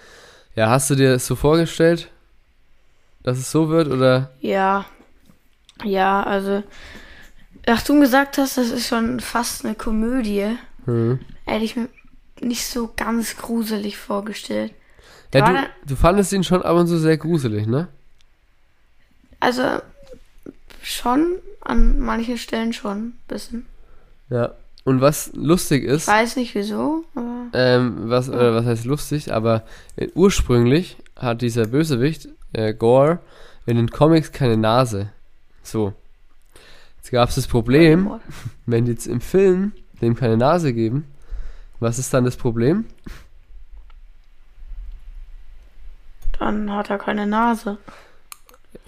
ja, 0.57 0.69
hast 0.69 0.91
du 0.91 0.97
dir 0.97 1.13
das 1.13 1.27
so 1.27 1.37
vorgestellt, 1.37 2.11
dass 3.23 3.39
es 3.39 3.51
so 3.51 3.69
wird 3.69 3.89
oder? 3.89 4.33
ja. 4.41 4.85
Ja, 5.85 6.23
also. 6.23 6.63
Ach, 7.67 7.83
du 7.83 8.01
gesagt 8.01 8.39
hast, 8.39 8.57
das 8.57 8.71
ist 8.71 8.89
schon 8.89 9.21
fast 9.21 9.65
eine 9.65 9.75
Komödie. 9.75 10.57
Hm. 10.87 11.21
Hätte 11.45 11.65
ich 11.67 11.77
mir 11.77 11.89
nicht 12.41 12.67
so 12.67 12.91
ganz 12.97 13.37
gruselig 13.37 13.99
vorgestellt. 13.99 14.73
Ja, 15.39 15.53
du, 15.85 15.89
du 15.89 15.97
fandest 15.97 16.33
ihn 16.33 16.45
schon 16.45 16.63
ab 16.63 16.77
und 16.77 16.87
zu 16.87 16.99
sehr 16.99 17.17
gruselig, 17.17 17.67
ne? 17.67 17.89
Also, 19.41 19.63
schon, 20.83 21.37
an 21.61 21.99
manchen 22.01 22.39
Stellen 22.39 22.73
schon 22.73 22.99
ein 22.99 23.19
bisschen. 23.29 23.67
Ja. 24.31 24.53
Und 24.85 25.01
was 25.01 25.33
lustig 25.35 25.83
Ich 25.83 25.91
ist, 25.91 26.07
weiß 26.07 26.37
nicht 26.37 26.55
wieso, 26.55 27.05
aber. 27.17 27.47
ähm, 27.55 28.09
was, 28.09 28.29
oder 28.29 28.55
was 28.55 28.67
heißt 28.67 28.85
lustig, 28.85 29.33
aber 29.33 29.65
äh, 29.97 30.07
ursprünglich 30.15 30.97
hat 31.17 31.43
dieser 31.43 31.67
Bösewicht, 31.67 32.29
äh, 32.53 32.73
Gore, 32.73 33.19
in 33.67 33.77
den 33.79 33.91
Comics 33.91 34.31
keine 34.31 34.57
Nase. 34.57 35.11
So. 35.65 35.93
Jetzt 36.99 37.11
gab 37.11 37.29
es 37.29 37.35
das 37.35 37.49
Problem, 37.49 38.11
wenn 38.67 38.85
die 38.85 38.93
jetzt 38.93 39.09
im 39.09 39.21
Film 39.21 39.73
dem 40.01 40.15
keine 40.15 40.37
Nase 40.37 40.73
geben, 40.73 41.05
was 41.81 41.99
ist 41.99 42.15
dann 42.15 42.25
das 42.25 42.37
Problem? 42.37 42.85
Dann 46.39 46.73
hat 46.73 46.91
er 46.91 46.99
keine 46.99 47.27
Nase. 47.27 47.79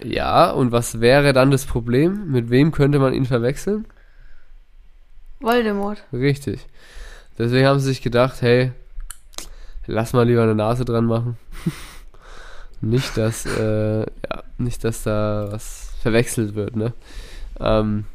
Ja, 0.03 0.51
und 0.51 0.71
was 0.71 1.01
wäre 1.01 1.33
dann 1.33 1.51
das 1.51 1.65
Problem? 1.65 2.31
Mit 2.31 2.49
wem 2.49 2.71
könnte 2.71 2.99
man 2.99 3.13
ihn 3.13 3.25
verwechseln? 3.25 3.85
Voldemort. 5.39 6.03
Richtig. 6.13 6.65
Deswegen 7.37 7.65
haben 7.67 7.79
sie 7.79 7.87
sich 7.87 8.01
gedacht, 8.01 8.41
hey, 8.41 8.71
lass 9.87 10.13
mal 10.13 10.27
lieber 10.27 10.43
eine 10.43 10.55
Nase 10.55 10.85
dran 10.85 11.05
machen. 11.05 11.37
nicht, 12.81 13.17
dass, 13.17 13.45
äh, 13.45 13.99
ja, 13.99 14.43
nicht, 14.57 14.83
dass 14.83 15.03
da 15.03 15.47
was 15.51 15.93
verwechselt 16.01 16.55
wird, 16.55 16.75
ne? 16.75 16.93
Ähm, 17.59 18.05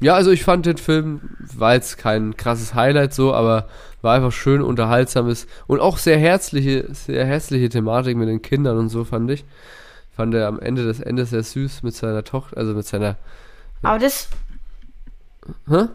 ja, 0.00 0.14
also 0.14 0.30
ich 0.30 0.44
fand 0.44 0.66
den 0.66 0.78
Film, 0.78 1.36
war 1.54 1.74
jetzt 1.74 1.98
kein 1.98 2.36
krasses 2.36 2.74
Highlight 2.74 3.12
so, 3.14 3.34
aber 3.34 3.68
war 4.02 4.14
einfach 4.14 4.32
schön 4.32 4.62
unterhaltsames 4.62 5.46
und 5.66 5.80
auch 5.80 5.98
sehr 5.98 6.18
herzliche, 6.18 6.86
sehr 6.94 7.26
herzliche 7.26 7.68
Thematik 7.68 8.16
mit 8.16 8.28
den 8.28 8.42
Kindern 8.42 8.78
und 8.78 8.88
so 8.88 9.04
fand 9.04 9.30
ich. 9.30 9.44
Fand 10.16 10.34
er 10.34 10.48
am 10.48 10.58
Ende 10.58 10.84
des 10.84 11.00
Endes 11.00 11.30
sehr 11.30 11.42
süß 11.42 11.82
mit 11.82 11.94
seiner 11.94 12.24
Tochter, 12.24 12.56
also 12.56 12.74
mit 12.74 12.86
seiner, 12.86 13.16
Aber 13.82 13.98
das. 13.98 14.28
hä? 15.68 15.88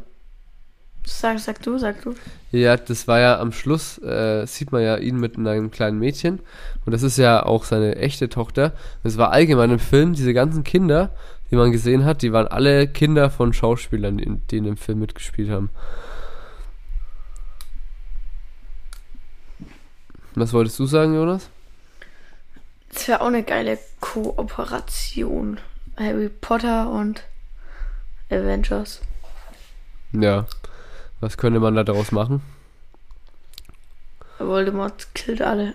Sag, 1.07 1.39
sag 1.39 1.61
du, 1.61 1.77
sag 1.77 2.01
du. 2.01 2.15
Ja, 2.51 2.77
das 2.77 3.07
war 3.07 3.19
ja 3.19 3.39
am 3.39 3.51
Schluss, 3.51 3.99
äh, 3.99 4.45
sieht 4.47 4.71
man 4.71 4.81
ja 4.81 4.97
ihn 4.97 5.19
mit 5.19 5.37
einem 5.37 5.69
kleinen 5.69 5.99
Mädchen. 5.99 6.39
Und 6.85 6.93
das 6.93 7.03
ist 7.03 7.17
ja 7.17 7.45
auch 7.45 7.63
seine 7.63 7.95
echte 7.97 8.27
Tochter. 8.27 8.73
Das 9.03 9.17
war 9.17 9.31
allgemein 9.31 9.69
im 9.69 9.79
Film, 9.79 10.13
diese 10.13 10.33
ganzen 10.33 10.63
Kinder, 10.63 11.11
die 11.51 11.55
man 11.55 11.71
gesehen 11.71 12.05
hat, 12.05 12.21
die 12.21 12.33
waren 12.33 12.47
alle 12.47 12.87
Kinder 12.87 13.29
von 13.29 13.53
Schauspielern, 13.53 14.17
die, 14.17 14.25
die 14.49 14.57
in 14.57 14.63
dem 14.63 14.77
Film 14.77 14.99
mitgespielt 14.99 15.49
haben. 15.49 15.69
Was 20.35 20.51
wolltest 20.53 20.79
du 20.79 20.85
sagen, 20.85 21.15
Jonas? 21.15 21.49
Das 22.91 23.07
wäre 23.07 23.21
auch 23.21 23.27
eine 23.27 23.43
geile 23.43 23.77
Kooperation. 24.01 25.59
Harry 25.97 26.29
Potter 26.29 26.89
und 26.89 27.23
Avengers. 28.29 29.01
Ja. 30.11 30.45
Was 31.21 31.37
könnte 31.37 31.59
man 31.59 31.75
da 31.75 31.83
daraus 31.83 32.11
machen? 32.11 32.41
Voldemort 34.37 35.07
killt 35.13 35.41
alle. 35.41 35.73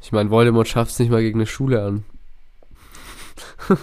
Ich 0.00 0.12
meine, 0.12 0.30
Voldemort 0.30 0.68
schafft 0.68 0.92
es 0.92 0.98
nicht 1.00 1.10
mal 1.10 1.22
gegen 1.22 1.40
eine 1.40 1.46
Schule 1.46 1.84
an. 1.84 2.04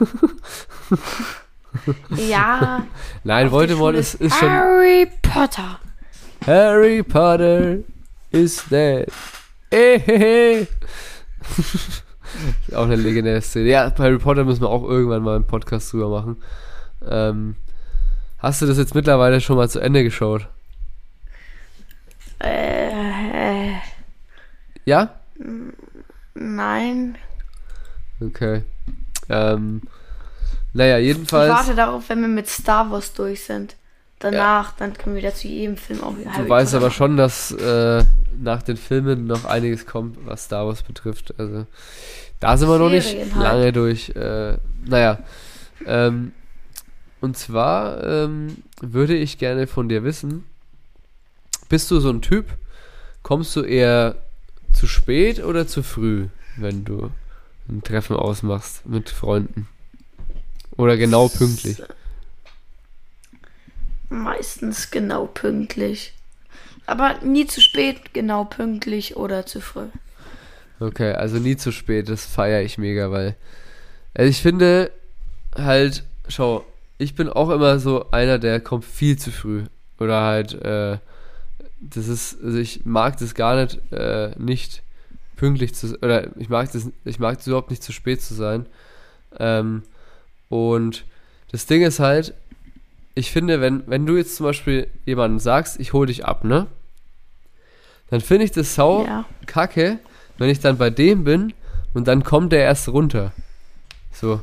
Ja. 2.16 2.86
Nein, 3.24 3.52
Voldemort 3.52 3.96
ist, 3.96 4.16
ist 4.16 4.36
schon. 4.36 4.50
Harry 4.50 5.08
Potter. 5.22 5.80
Harry 6.46 7.02
Potter 7.04 7.78
is 8.32 8.64
dead. 8.70 9.08
Ehehe. 9.72 10.68
auch 12.76 12.84
eine 12.84 12.96
legendäre 12.96 13.42
Szene. 13.42 13.70
Ja, 13.70 13.90
bei 13.90 14.04
Harry 14.06 14.20
Potter 14.20 14.44
müssen 14.44 14.62
wir 14.62 14.70
auch 14.70 14.84
irgendwann 14.84 15.24
mal 15.24 15.36
einen 15.36 15.48
Podcast 15.48 15.92
drüber 15.92 16.10
machen. 16.10 16.38
Ähm, 17.10 17.56
hast 18.40 18.62
du 18.62 18.66
das 18.66 18.78
jetzt 18.78 18.96
mittlerweile 18.96 19.42
schon 19.42 19.58
mal 19.58 19.70
zu 19.70 19.80
Ende 19.80 20.04
geschaut? 20.04 20.48
Äh, 22.40 23.72
äh, 23.72 23.74
Ja? 24.86 25.16
nein. 26.36 27.18
Okay. 28.22 28.64
Ähm, 29.30 29.82
naja, 30.74 30.98
Ich 30.98 31.06
jedenfalls. 31.08 31.52
warte 31.52 31.76
darauf, 31.76 32.10
wenn 32.10 32.22
wir 32.22 32.28
mit 32.28 32.50
Star 32.50 32.90
Wars 32.92 33.14
durch 33.14 33.44
sind. 33.44 33.76
Danach, 34.20 34.72
dann 34.78 34.94
können 34.94 35.16
wir 35.16 35.22
wieder 35.24 35.36
zu 35.36 35.50
jedem 35.50 35.76
Film 35.76 36.02
auch 36.02 36.18
wieder 36.18 36.32
Du 36.38 36.48
weißt 36.48 36.76
aber 36.76 36.92
schon, 36.92 37.18
dass 37.18 37.52
äh, 37.52 38.04
nach 38.42 38.62
den 38.64 38.78
Filmen 38.78 39.28
noch 39.28 39.44
einiges 39.44 39.86
kommt, 39.86 40.18
was 40.26 40.46
Star 40.46 40.66
Wars 40.66 40.82
betrifft. 40.82 41.34
Also 41.38 41.66
da 42.40 42.56
sind 42.58 42.70
wir 42.70 42.80
noch 42.80 42.90
nicht 42.90 43.16
halt. 43.18 43.36
lange 43.36 43.74
durch. 43.74 44.10
Äh, 44.16 44.58
naja. 44.86 45.20
Ähm, 45.86 46.32
und 47.20 47.38
zwar 47.38 48.04
ähm, 48.04 48.58
würde 48.82 49.16
ich 49.16 49.38
gerne 49.38 49.68
von 49.68 49.90
dir 49.90 50.04
wissen, 50.04 50.46
bist 51.70 51.92
du 51.92 52.00
so 52.00 52.10
ein 52.10 52.22
Typ, 52.22 52.46
kommst 53.24 53.56
du 53.56 53.62
eher 53.62 54.16
zu 54.74 54.88
spät 54.88 55.44
oder 55.44 55.68
zu 55.68 55.84
früh, 55.84 56.28
wenn 56.58 56.86
du 56.86 57.12
ein 57.70 57.84
Treffen 57.84 58.16
ausmachst 58.16 58.86
mit 58.86 59.10
Freunden? 59.10 59.68
Oder 60.78 60.98
genau 60.98 61.28
pünktlich? 61.28 61.82
Meistens 64.10 64.92
genau 64.92 65.26
pünktlich. 65.26 66.14
Aber 66.86 67.20
nie 67.24 67.48
zu 67.48 67.62
spät, 67.62 68.14
genau 68.14 68.44
pünktlich 68.44 69.16
oder 69.16 69.46
zu 69.46 69.62
früh. 69.62 69.88
Okay, 70.80 71.14
also 71.14 71.38
nie 71.38 71.56
zu 71.56 71.72
spät, 71.72 72.10
das 72.10 72.26
feiere 72.26 72.62
ich 72.62 72.78
mega, 72.78 73.12
weil 73.12 73.36
also 74.14 74.30
ich 74.30 74.42
finde 74.42 74.92
halt, 75.56 76.04
schau, 76.28 76.66
ich 76.98 77.16
bin 77.16 77.30
auch 77.30 77.50
immer 77.50 77.80
so 77.80 78.12
einer, 78.12 78.38
der 78.38 78.60
kommt 78.60 78.86
viel 78.86 79.18
zu 79.18 79.32
früh. 79.32 79.64
Oder 80.00 80.22
halt, 80.22 80.54
äh, 80.54 80.98
das 81.80 82.08
ist, 82.08 82.38
also 82.44 82.58
ich 82.58 82.86
mag 82.86 83.18
das 83.18 83.34
gar 83.34 83.62
nicht, 83.62 83.80
äh, 83.92 84.32
nicht 84.38 84.83
pünktlich 85.36 85.76
zu, 85.76 85.98
oder 86.02 86.36
ich 86.38 86.50
mag 86.50 86.72
das, 86.72 86.88
ich 87.06 87.20
mag 87.20 87.40
es 87.40 87.48
überhaupt 87.48 87.70
nicht 87.70 87.84
zu 87.84 87.92
spät 87.92 88.22
zu 88.22 88.34
sein. 88.34 88.66
Ähm, 89.40 89.84
und 90.50 91.06
das 91.52 91.66
Ding 91.66 91.82
ist 91.82 92.00
halt, 92.00 92.34
ich 93.16 93.32
finde, 93.32 93.62
wenn, 93.62 93.84
wenn 93.88 94.06
du 94.06 94.16
jetzt 94.18 94.36
zum 94.36 94.46
Beispiel 94.46 94.88
jemandem 95.06 95.40
sagst, 95.40 95.80
ich 95.80 95.94
hole 95.94 96.08
dich 96.08 96.26
ab, 96.26 96.44
ne? 96.44 96.68
Dann 98.10 98.22
finde 98.22 98.46
ich 98.46 98.52
das 98.52 98.76
sau 98.76 99.06
Ja. 99.06 99.26
kacke, 99.46 100.00
wenn 100.38 100.50
ich 100.50 100.60
dann 100.60 100.78
bei 100.78 100.90
dem 100.90 101.24
bin 101.24 101.54
und 101.94 102.08
dann 102.08 102.24
kommt 102.24 102.52
der 102.52 102.62
erst 102.64 102.90
runter. 102.90 103.32
So. 104.12 104.42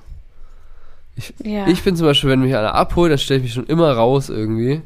Ja. 1.44 1.66
Ich 1.66 1.82
bin 1.82 1.96
zum 1.96 2.06
Beispiel, 2.06 2.30
wenn 2.30 2.40
mich 2.40 2.56
einer 2.56 2.74
abholt, 2.74 3.10
dann 3.12 3.18
stelle 3.18 3.38
ich 3.38 3.44
mich 3.44 3.52
schon 3.52 3.66
immer 3.66 3.92
raus 3.92 4.28
irgendwie, 4.30 4.82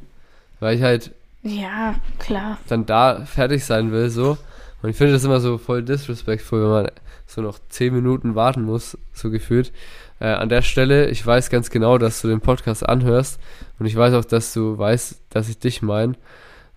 weil 0.60 0.76
ich 0.76 0.82
halt 0.82 1.12
ja, 1.42 1.94
klar. 2.18 2.58
dann 2.68 2.86
da 2.86 3.24
fertig 3.26 3.64
sein 3.64 3.92
will, 3.92 4.10
so. 4.10 4.36
Und 4.84 4.90
ich 4.90 4.96
finde 4.96 5.14
das 5.14 5.24
immer 5.24 5.40
so 5.40 5.56
voll 5.56 5.82
disrespectful, 5.82 6.60
wenn 6.60 6.68
man 6.68 6.90
so 7.26 7.40
noch 7.40 7.58
10 7.70 7.94
Minuten 7.94 8.34
warten 8.34 8.64
muss, 8.64 8.98
so 9.14 9.30
gefühlt. 9.30 9.72
Äh, 10.20 10.26
an 10.26 10.50
der 10.50 10.60
Stelle, 10.60 11.08
ich 11.08 11.26
weiß 11.26 11.48
ganz 11.48 11.70
genau, 11.70 11.96
dass 11.96 12.20
du 12.20 12.28
den 12.28 12.42
Podcast 12.42 12.86
anhörst 12.86 13.40
und 13.78 13.86
ich 13.86 13.96
weiß 13.96 14.12
auch, 14.12 14.26
dass 14.26 14.52
du 14.52 14.76
weißt, 14.76 15.22
dass 15.30 15.48
ich 15.48 15.58
dich 15.58 15.80
meine. 15.80 16.16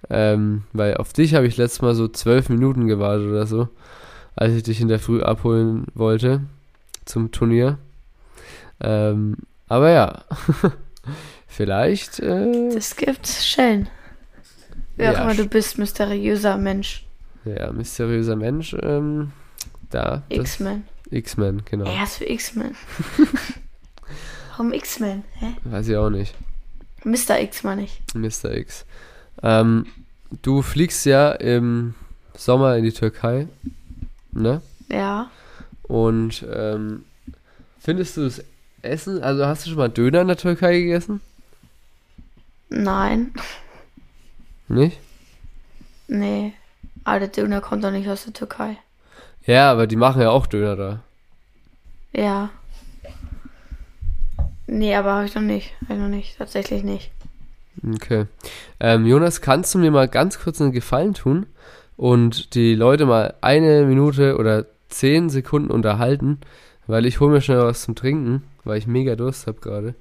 Ähm, 0.10 0.64
weil 0.72 0.96
auf 0.96 1.12
dich 1.12 1.36
habe 1.36 1.48
ich 1.48 1.58
letztes 1.58 1.82
Mal 1.82 1.96
so 1.96 2.08
12 2.08 2.48
Minuten 2.48 2.88
gewartet 2.88 3.28
oder 3.28 3.46
so, 3.46 3.68
als 4.38 4.54
ich 4.54 4.64
dich 4.64 4.80
in 4.80 4.88
der 4.88 5.00
Früh 5.00 5.22
abholen 5.22 5.88
wollte 5.94 6.44
zum 7.04 7.34
Turnier. 7.34 7.78
Ähm, 8.80 9.36
aber 9.68 9.90
ja, 9.90 10.24
vielleicht 11.46 12.22
äh, 12.22 12.70
Das 12.74 12.96
gibt's 12.96 13.46
schön. 13.46 13.90
Wer 14.96 15.12
Ja, 15.12 15.20
auch 15.20 15.24
immer 15.26 15.36
du 15.36 15.46
bist, 15.46 15.78
mysteriöser 15.78 16.56
Mensch. 16.56 17.04
Ja, 17.48 17.72
mysteriöser 17.72 18.36
Mensch. 18.36 18.76
Ähm, 18.82 19.32
da. 19.90 20.24
X-Men. 20.30 20.84
X-Men, 21.10 21.64
genau. 21.66 21.86
Er 21.86 22.04
ist 22.04 22.18
für 22.18 22.26
X-Men. 22.26 22.76
Warum 24.52 24.74
X-Men? 24.74 25.24
Weiß 25.64 25.88
ich 25.88 25.96
auch 25.96 26.10
nicht. 26.10 26.34
Mr. 27.04 27.40
X 27.40 27.64
meine 27.64 27.84
ich. 27.84 28.02
Mr. 28.14 28.56
X. 28.56 28.86
Ähm, 29.44 29.86
du 30.42 30.62
fliegst 30.62 31.06
ja 31.06 31.32
im 31.32 31.94
Sommer 32.36 32.76
in 32.76 32.84
die 32.84 32.92
Türkei. 32.92 33.48
Ne? 34.32 34.62
Ja. 34.90 35.30
Und 35.84 36.46
ähm, 36.52 37.06
findest 37.80 38.18
du 38.18 38.24
das 38.24 38.44
Essen? 38.82 39.22
Also 39.24 39.46
hast 39.46 39.66
du 39.66 39.70
schon 39.70 39.78
mal 39.78 39.90
Döner 39.90 40.22
in 40.22 40.28
der 40.28 40.38
Türkei 40.38 40.80
gegessen? 40.80 41.22
Nein. 42.70 43.34
Nicht? 44.68 45.00
Nee. 46.08 46.54
Aber 47.08 47.20
der 47.20 47.30
Döner 47.30 47.62
kommt 47.62 47.86
doch 47.86 47.92
nicht 47.92 48.10
aus 48.10 48.26
der 48.26 48.34
Türkei. 48.34 48.76
Ja, 49.46 49.72
aber 49.72 49.88
die 49.88 49.96
machen 49.96 50.22
ja 50.22 50.30
auch 50.30 50.46
Döner 50.46 50.76
da. 50.76 51.00
Ja. 52.12 52.50
Nee, 54.68 54.94
aber 54.94 55.14
habe 55.14 55.26
ich 55.26 55.34
noch 55.34 55.42
nicht. 55.42 55.72
Hab 55.84 55.92
ich 55.92 56.02
noch 56.02 56.10
nicht. 56.10 56.38
Tatsächlich 56.38 56.84
nicht. 56.84 57.12
Okay. 57.96 58.26
Ähm, 58.82 59.06
Jonas, 59.06 59.40
kannst 59.40 59.74
du 59.74 59.80
mir 59.80 59.90
mal 59.90 60.10
ganz 60.10 60.38
kurz 60.40 60.60
einen 60.60 60.74
Gefallen 60.74 61.14
tun 61.14 61.46
und 61.96 62.56
die 62.56 62.76
Leute 62.76 63.06
mal 63.06 63.36
eine 63.40 63.84
Minute 63.86 64.36
oder 64.38 64.66
zehn 64.90 65.30
Sekunden 65.30 65.72
unterhalten, 65.72 66.42
weil 66.88 67.06
ich 67.06 67.22
hole 67.22 67.32
mir 67.32 67.40
schnell 67.42 67.60
was 67.64 67.84
zum 67.84 67.96
Trinken, 67.96 68.44
weil 68.66 68.80
ich 68.80 68.88
mega 68.88 69.16
Durst 69.16 69.48
habe 69.48 69.62
gerade. 69.62 69.96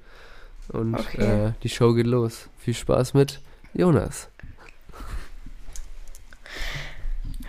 Und 0.67 0.95
Okay. 0.95 1.21
äh, 1.47 1.51
die 1.63 1.69
Show 1.69 1.93
geht 1.93 2.07
los. 2.07 2.49
Viel 2.57 2.73
Spaß 2.73 3.13
mit 3.13 3.39
Jonas. 3.73 4.27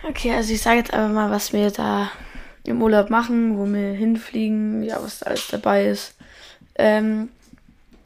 Okay, 0.07 0.33
also 0.33 0.53
ich 0.53 0.61
sage 0.61 0.77
jetzt 0.77 0.93
einfach 0.93 1.13
mal, 1.13 1.31
was 1.31 1.53
wir 1.53 1.71
da 1.71 2.11
im 2.63 2.81
Urlaub 2.81 3.09
machen, 3.09 3.57
wo 3.57 3.65
wir 3.65 3.93
hinfliegen, 3.93 4.83
ja, 4.83 5.01
was 5.01 5.19
da 5.19 5.27
alles 5.27 5.47
dabei 5.47 5.87
ist. 5.87 6.15
Ähm, 6.75 7.29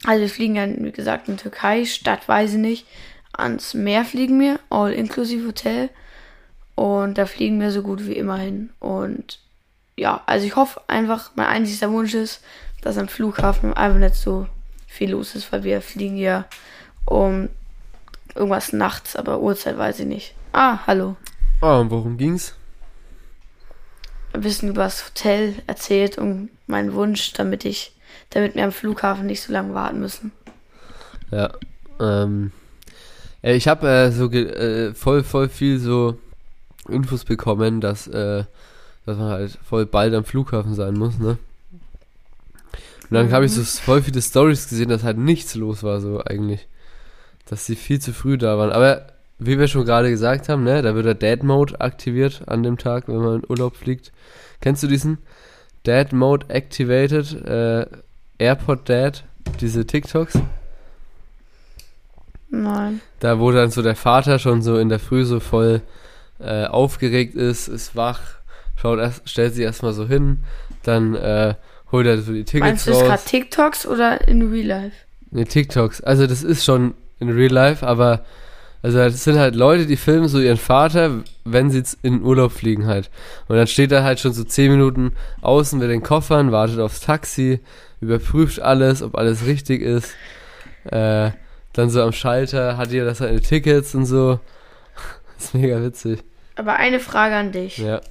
also 0.04 0.20
wir 0.20 0.28
fliegen 0.28 0.56
ja, 0.56 0.66
wie 0.66 0.92
gesagt, 0.92 1.28
in 1.28 1.36
Türkei, 1.36 1.84
Stadt 1.84 2.28
weiß 2.28 2.52
ich 2.54 2.58
nicht. 2.58 2.86
Ans 3.32 3.74
Meer 3.74 4.04
fliegen 4.04 4.38
wir, 4.40 4.60
all 4.70 4.92
inklusive 4.92 5.46
Hotel. 5.46 5.90
Und 6.74 7.18
da 7.18 7.26
fliegen 7.26 7.60
wir 7.60 7.70
so 7.70 7.82
gut 7.82 8.06
wie 8.06 8.14
immer 8.14 8.36
hin. 8.36 8.70
Und 8.80 9.38
ja, 9.96 10.22
also 10.26 10.46
ich 10.46 10.56
hoffe 10.56 10.80
einfach, 10.88 11.30
mein 11.36 11.46
einziger 11.46 11.92
Wunsch 11.92 12.14
ist, 12.14 12.42
dass 12.82 12.98
am 12.98 13.08
Flughafen 13.08 13.72
einfach 13.72 13.98
nicht 13.98 14.16
so 14.16 14.46
viel 14.86 15.12
los 15.12 15.34
ist, 15.34 15.50
weil 15.52 15.64
wir 15.64 15.80
fliegen 15.80 16.16
ja 16.16 16.46
um 17.06 17.48
irgendwas 18.34 18.72
nachts, 18.72 19.16
aber 19.16 19.40
Uhrzeit 19.40 19.78
weiß 19.78 20.00
ich 20.00 20.06
nicht. 20.06 20.34
Ah, 20.52 20.80
hallo. 20.86 21.16
Oh, 21.60 21.80
und 21.80 21.90
worum 21.90 22.16
ging's? 22.16 22.54
ein 24.34 24.40
bisschen 24.40 24.70
über 24.70 24.82
das 24.82 25.06
Hotel 25.06 25.54
erzählt 25.66 26.18
und 26.18 26.50
meinen 26.66 26.92
Wunsch, 26.92 27.32
damit 27.32 27.64
ich, 27.64 27.92
damit 28.30 28.56
wir 28.56 28.64
am 28.64 28.72
Flughafen 28.72 29.26
nicht 29.26 29.40
so 29.40 29.52
lange 29.52 29.74
warten 29.74 30.00
müssen. 30.00 30.32
Ja. 31.30 31.52
Ähm, 32.00 32.50
äh, 33.42 33.54
ich 33.54 33.68
habe 33.68 33.88
äh, 33.88 34.10
so 34.10 34.30
äh, 34.30 34.92
voll, 34.92 35.22
voll 35.22 35.48
viel 35.48 35.78
so 35.78 36.18
Infos 36.88 37.24
bekommen, 37.24 37.80
dass, 37.80 38.08
äh, 38.08 38.44
dass 39.06 39.18
man 39.18 39.30
halt 39.30 39.58
voll 39.64 39.86
bald 39.86 40.12
am 40.14 40.24
Flughafen 40.24 40.74
sein 40.74 40.94
muss, 40.94 41.18
ne? 41.18 41.38
Und 43.10 43.18
dann 43.18 43.32
habe 43.32 43.44
ich 43.44 43.52
so 43.52 43.62
voll 43.62 44.02
viele 44.02 44.20
Stories 44.20 44.68
gesehen, 44.68 44.88
dass 44.88 45.04
halt 45.04 45.18
nichts 45.18 45.54
los 45.54 45.82
war, 45.82 46.00
so 46.00 46.24
eigentlich. 46.24 46.66
Dass 47.46 47.66
sie 47.66 47.76
viel 47.76 48.00
zu 48.00 48.14
früh 48.14 48.38
da 48.38 48.56
waren. 48.56 48.72
Aber 48.72 49.06
wie 49.38 49.58
wir 49.58 49.68
schon 49.68 49.84
gerade 49.84 50.10
gesagt 50.10 50.48
haben, 50.48 50.64
ne, 50.64 50.82
da 50.82 50.94
wird 50.94 51.06
der 51.06 51.14
Dad 51.14 51.42
Mode 51.42 51.80
aktiviert 51.80 52.42
an 52.46 52.62
dem 52.62 52.78
Tag, 52.78 53.08
wenn 53.08 53.16
man 53.16 53.40
in 53.40 53.50
Urlaub 53.50 53.76
fliegt. 53.76 54.12
Kennst 54.60 54.82
du 54.82 54.86
diesen? 54.86 55.18
Dad 55.82 56.12
Mode 56.12 56.46
activated, 56.48 57.44
äh, 57.44 57.86
Airport 58.38 58.88
Dad, 58.88 59.24
diese 59.60 59.86
TikToks? 59.86 60.38
Nein. 62.48 63.00
Da, 63.20 63.38
wo 63.38 63.50
dann 63.50 63.70
so 63.70 63.82
der 63.82 63.96
Vater 63.96 64.38
schon 64.38 64.62
so 64.62 64.78
in 64.78 64.88
der 64.88 65.00
Früh 65.00 65.24
so 65.24 65.40
voll 65.40 65.82
äh, 66.40 66.64
aufgeregt 66.66 67.34
ist, 67.34 67.68
ist 67.68 67.96
wach, 67.96 68.20
schaut 68.76 68.98
erst, 68.98 69.28
stellt 69.28 69.54
sich 69.54 69.64
erstmal 69.64 69.92
so 69.92 70.06
hin, 70.06 70.38
dann 70.84 71.14
äh, 71.14 71.54
holt 71.90 72.06
er 72.06 72.18
so 72.18 72.32
die 72.32 72.44
Tickets 72.44 72.60
Meinst 72.60 72.86
du 72.86 72.90
das 72.92 73.00
raus. 73.00 73.08
gerade 73.08 73.22
TikToks 73.24 73.86
oder 73.86 74.26
in 74.26 74.50
Real 74.50 74.66
Life? 74.66 74.96
Nee, 75.30 75.44
TikToks. 75.44 76.00
Also 76.00 76.26
das 76.26 76.42
ist 76.42 76.64
schon 76.64 76.94
in 77.18 77.30
Real 77.30 77.52
Life, 77.52 77.86
aber 77.86 78.24
also 78.84 78.98
das 78.98 79.24
sind 79.24 79.38
halt 79.38 79.54
Leute, 79.54 79.86
die 79.86 79.96
filmen 79.96 80.28
so 80.28 80.38
ihren 80.38 80.58
Vater, 80.58 81.24
wenn 81.44 81.70
sie 81.70 81.78
jetzt 81.78 81.96
in 82.02 82.18
den 82.18 82.22
Urlaub 82.22 82.52
fliegen 82.52 82.84
halt. 82.84 83.10
Und 83.48 83.56
dann 83.56 83.66
steht 83.66 83.90
er 83.92 84.04
halt 84.04 84.20
schon 84.20 84.34
so 84.34 84.44
10 84.44 84.70
Minuten 84.70 85.14
außen 85.40 85.78
mit 85.78 85.88
den 85.88 86.02
Koffern, 86.02 86.52
wartet 86.52 86.78
aufs 86.80 87.00
Taxi, 87.00 87.60
überprüft 88.02 88.60
alles, 88.60 89.00
ob 89.00 89.16
alles 89.16 89.46
richtig 89.46 89.80
ist. 89.80 90.14
Äh, 90.84 91.30
dann 91.72 91.88
so 91.88 92.02
am 92.02 92.12
Schalter 92.12 92.76
hat 92.76 92.92
jeder 92.92 93.14
seine 93.14 93.40
Tickets 93.40 93.94
und 93.94 94.04
so. 94.04 94.38
Das 95.36 95.44
ist 95.46 95.54
mega 95.54 95.82
witzig. 95.82 96.22
Aber 96.54 96.74
eine 96.74 97.00
Frage 97.00 97.36
an 97.36 97.52
dich. 97.52 97.78
Ja. 97.78 98.02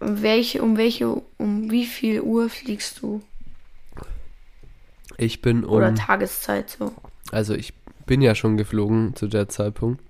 Um 0.00 0.20
welche, 0.20 0.60
um 0.60 0.76
welche, 0.76 1.08
um 1.38 1.70
wie 1.70 1.86
viel 1.86 2.20
Uhr 2.20 2.50
fliegst 2.50 3.00
du? 3.00 3.22
Ich 5.16 5.40
bin 5.40 5.64
um. 5.64 5.72
Oder 5.72 5.94
Tageszeit 5.94 6.68
so. 6.68 6.92
Also 7.30 7.54
ich 7.54 7.72
bin 8.06 8.22
ja 8.22 8.34
schon 8.34 8.56
geflogen 8.56 9.14
zu 9.16 9.26
der 9.26 9.48
Zeitpunkt. 9.48 10.02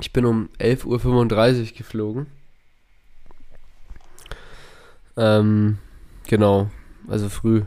Ich 0.00 0.12
bin 0.12 0.24
um 0.26 0.48
11.35 0.58 1.70
Uhr 1.70 1.76
geflogen. 1.78 2.26
Ähm, 5.16 5.78
genau, 6.26 6.70
also 7.08 7.28
früh. 7.28 7.62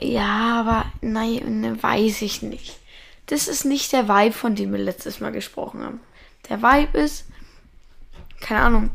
Ja, 0.00 0.60
aber 0.60 0.86
nein, 1.00 1.60
ne, 1.60 1.82
weiß 1.82 2.22
ich 2.22 2.42
nicht. 2.42 2.78
Das 3.26 3.46
ist 3.46 3.64
nicht 3.64 3.92
der 3.92 4.08
Vibe, 4.08 4.32
von 4.32 4.54
dem 4.54 4.72
wir 4.72 4.78
letztes 4.78 5.20
Mal 5.20 5.32
gesprochen 5.32 5.82
haben. 5.82 6.00
Der 6.48 6.62
Vibe 6.62 6.98
ist, 6.98 7.26
keine 8.40 8.60
Ahnung, 8.60 8.90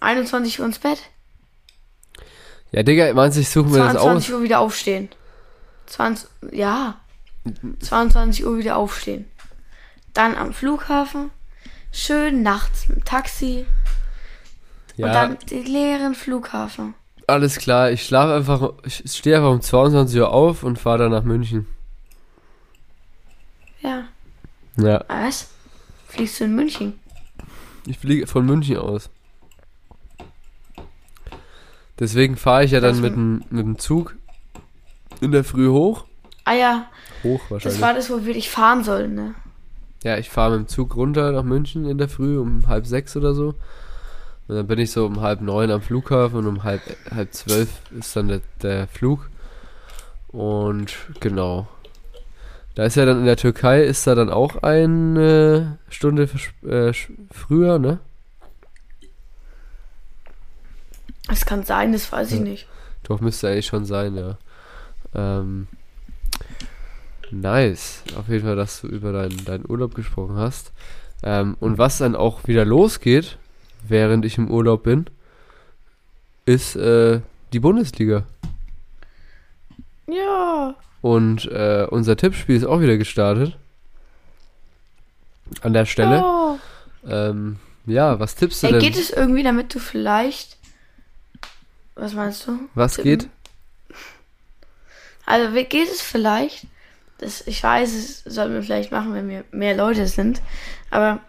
21 0.00 0.60
Uhr 0.60 0.66
ins 0.66 0.78
Bett, 0.78 1.02
Ja, 2.70 2.82
Digga, 2.82 3.12
meinst 3.14 3.36
du, 3.36 3.40
ich 3.40 3.48
suche 3.48 3.68
mir 3.68 3.78
das 3.78 3.92
22 3.94 4.28
aus? 4.28 4.38
Uhr 4.38 4.42
wieder 4.44 4.60
aufstehen. 4.60 5.08
20, 5.88 6.28
ja, 6.52 6.94
22 7.80 8.44
Uhr 8.46 8.58
wieder 8.58 8.76
aufstehen. 8.76 9.24
Dann 10.14 10.36
am 10.36 10.52
Flughafen, 10.52 11.30
schön 11.92 12.42
nachts 12.42 12.88
mit 12.88 12.98
dem 12.98 13.04
Taxi 13.04 13.66
und 14.96 15.04
Ja, 15.06 15.12
dann 15.12 15.38
den 15.50 15.64
leeren 15.64 16.14
Flughafen. 16.14 16.94
alles 17.26 17.56
klar. 17.58 17.90
Ich 17.90 18.04
schlafe 18.04 18.34
einfach, 18.34 18.72
ich 18.84 19.02
stehe 19.12 19.36
einfach 19.36 19.50
um 19.52 19.60
22 19.60 20.20
Uhr 20.20 20.30
auf 20.32 20.62
und 20.62 20.78
fahre 20.78 20.98
dann 20.98 21.12
nach 21.12 21.22
München. 21.24 21.66
Ja, 23.80 24.04
Ja, 24.76 25.04
was? 25.08 25.48
Fliegst 26.08 26.40
du 26.40 26.44
in 26.44 26.54
München? 26.54 26.98
ich 27.86 27.98
fliege 27.98 28.26
von 28.26 28.44
München 28.44 28.76
aus. 28.76 29.08
Deswegen 31.98 32.36
fahre 32.36 32.64
ich 32.64 32.70
ja 32.72 32.80
dann 32.80 33.00
mit 33.00 33.14
dem, 33.14 33.44
mit 33.50 33.64
dem 33.64 33.78
Zug 33.78 34.14
in 35.20 35.32
der 35.32 35.44
Früh 35.44 35.68
hoch. 35.68 36.04
Ah 36.44 36.54
ja, 36.54 36.86
Hoch 37.24 37.40
das 37.42 37.50
wahrscheinlich. 37.50 37.80
war 37.82 37.94
das, 37.94 38.10
wo 38.10 38.24
wir 38.24 38.34
dich 38.34 38.48
fahren 38.50 38.84
sollen, 38.84 39.14
ne? 39.14 39.34
Ja, 40.04 40.16
ich 40.16 40.30
fahre 40.30 40.52
mit 40.58 40.60
dem 40.60 40.68
Zug 40.68 40.94
runter 40.96 41.32
nach 41.32 41.42
München 41.42 41.84
in 41.88 41.98
der 41.98 42.08
Früh 42.08 42.38
um 42.38 42.66
halb 42.68 42.86
sechs 42.86 43.16
oder 43.16 43.34
so. 43.34 43.54
Und 44.46 44.56
dann 44.56 44.66
bin 44.66 44.78
ich 44.78 44.92
so 44.92 45.04
um 45.04 45.20
halb 45.20 45.40
neun 45.42 45.70
am 45.70 45.82
Flughafen 45.82 46.38
und 46.38 46.46
um 46.46 46.64
halb, 46.64 46.80
halb 47.14 47.34
zwölf 47.34 47.68
ist 47.98 48.14
dann 48.16 48.28
der, 48.28 48.40
der 48.62 48.86
Flug. 48.86 49.28
Und 50.28 50.94
genau. 51.20 51.66
Da 52.76 52.84
ist 52.84 52.94
ja 52.94 53.04
dann 53.04 53.18
in 53.18 53.26
der 53.26 53.36
Türkei, 53.36 53.82
ist 53.82 54.06
da 54.06 54.14
dann 54.14 54.30
auch 54.30 54.62
eine 54.62 55.78
Stunde 55.90 56.28
äh, 56.64 56.92
früher, 57.32 57.78
ne? 57.80 57.98
Das 61.26 61.44
kann 61.44 61.64
sein, 61.64 61.92
das 61.92 62.10
weiß 62.10 62.28
ich 62.32 62.38
Ja. 62.38 62.44
nicht. 62.44 62.66
Doch, 63.02 63.20
müsste 63.20 63.48
eigentlich 63.48 63.66
schon 63.66 63.84
sein, 63.84 64.14
ja. 64.16 64.38
Ähm, 65.14 65.66
nice. 67.30 68.02
Auf 68.16 68.28
jeden 68.28 68.44
Fall, 68.44 68.56
dass 68.56 68.80
du 68.80 68.88
über 68.88 69.12
deinen, 69.12 69.44
deinen 69.44 69.64
Urlaub 69.68 69.94
gesprochen 69.94 70.36
hast. 70.36 70.72
Ähm, 71.22 71.56
und 71.60 71.78
was 71.78 71.98
dann 71.98 72.14
auch 72.14 72.46
wieder 72.46 72.64
losgeht, 72.64 73.38
während 73.86 74.24
ich 74.24 74.38
im 74.38 74.50
Urlaub 74.50 74.84
bin, 74.84 75.06
ist 76.46 76.76
äh, 76.76 77.20
die 77.52 77.60
Bundesliga. 77.60 78.24
Ja. 80.06 80.74
Und 81.02 81.46
äh, 81.46 81.86
unser 81.90 82.16
Tippspiel 82.16 82.56
ist 82.56 82.64
auch 82.64 82.80
wieder 82.80 82.96
gestartet. 82.96 83.56
An 85.62 85.72
der 85.72 85.86
Stelle. 85.86 86.16
Ja. 86.16 86.58
Ähm, 87.06 87.56
ja, 87.86 88.18
was 88.20 88.34
tippst 88.34 88.62
du 88.62 88.66
Hey, 88.66 88.72
denn? 88.74 88.82
geht 88.82 88.96
es 88.96 89.10
irgendwie, 89.10 89.42
damit 89.42 89.74
du 89.74 89.78
vielleicht. 89.78 90.56
Was 91.94 92.14
meinst 92.14 92.46
du? 92.46 92.58
was 92.74 92.94
tippen? 92.94 93.10
geht? 93.10 93.28
Also 95.28 95.52
geht 95.52 95.88
es 95.92 96.00
vielleicht, 96.00 96.66
das, 97.18 97.46
ich 97.46 97.62
weiß, 97.62 97.92
es 97.94 98.24
sollten 98.24 98.54
wir 98.54 98.62
vielleicht 98.62 98.92
machen, 98.92 99.12
wenn 99.14 99.28
wir 99.28 99.44
mehr 99.50 99.76
Leute 99.76 100.06
sind, 100.06 100.40
aber 100.90 101.20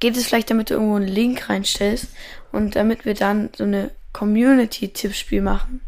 geht 0.00 0.16
es 0.16 0.26
vielleicht, 0.26 0.50
damit 0.50 0.70
du 0.70 0.74
irgendwo 0.74 0.96
einen 0.96 1.06
Link 1.08 1.48
reinstellst 1.48 2.08
und 2.50 2.74
damit 2.76 3.04
wir 3.04 3.14
dann 3.14 3.50
so 3.56 3.64
eine 3.64 3.90
Community-Tippspiel 4.12 5.42
machen? 5.42 5.80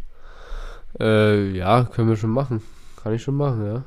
Äh, 1.00 1.50
ja, 1.50 1.84
können 1.84 2.08
wir 2.08 2.16
schon 2.16 2.30
machen. 2.30 2.62
Kann 3.02 3.12
ich 3.14 3.22
schon 3.22 3.36
machen, 3.36 3.66
ja. 3.66 3.82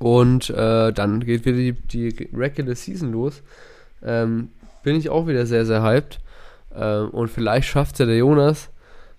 Und 0.00 0.50
äh, 0.50 0.92
dann 0.92 1.24
geht 1.24 1.44
wieder 1.44 1.56
die, 1.56 1.72
die 1.72 2.28
Regular 2.32 2.74
Season 2.74 3.10
los. 3.12 3.42
Ähm, 4.02 4.50
bin 4.82 4.96
ich 4.96 5.10
auch 5.10 5.26
wieder 5.26 5.44
sehr, 5.46 5.66
sehr 5.66 5.82
hyped. 5.82 6.20
Ähm, 6.74 7.10
und 7.10 7.28
vielleicht 7.28 7.68
schafft 7.68 7.98
ja 7.98 8.06
der 8.06 8.16
Jonas 8.16 8.70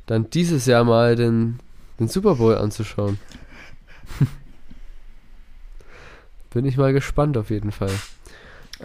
dann 0.09 0.29
dieses 0.29 0.65
Jahr 0.65 0.83
mal 0.83 1.15
den, 1.15 1.59
den 1.99 2.07
Super 2.07 2.35
Bowl 2.35 2.55
anzuschauen. 2.55 3.19
Bin 6.49 6.65
ich 6.65 6.77
mal 6.77 6.93
gespannt 6.93 7.37
auf 7.37 7.51
jeden 7.51 7.71
Fall. 7.71 7.91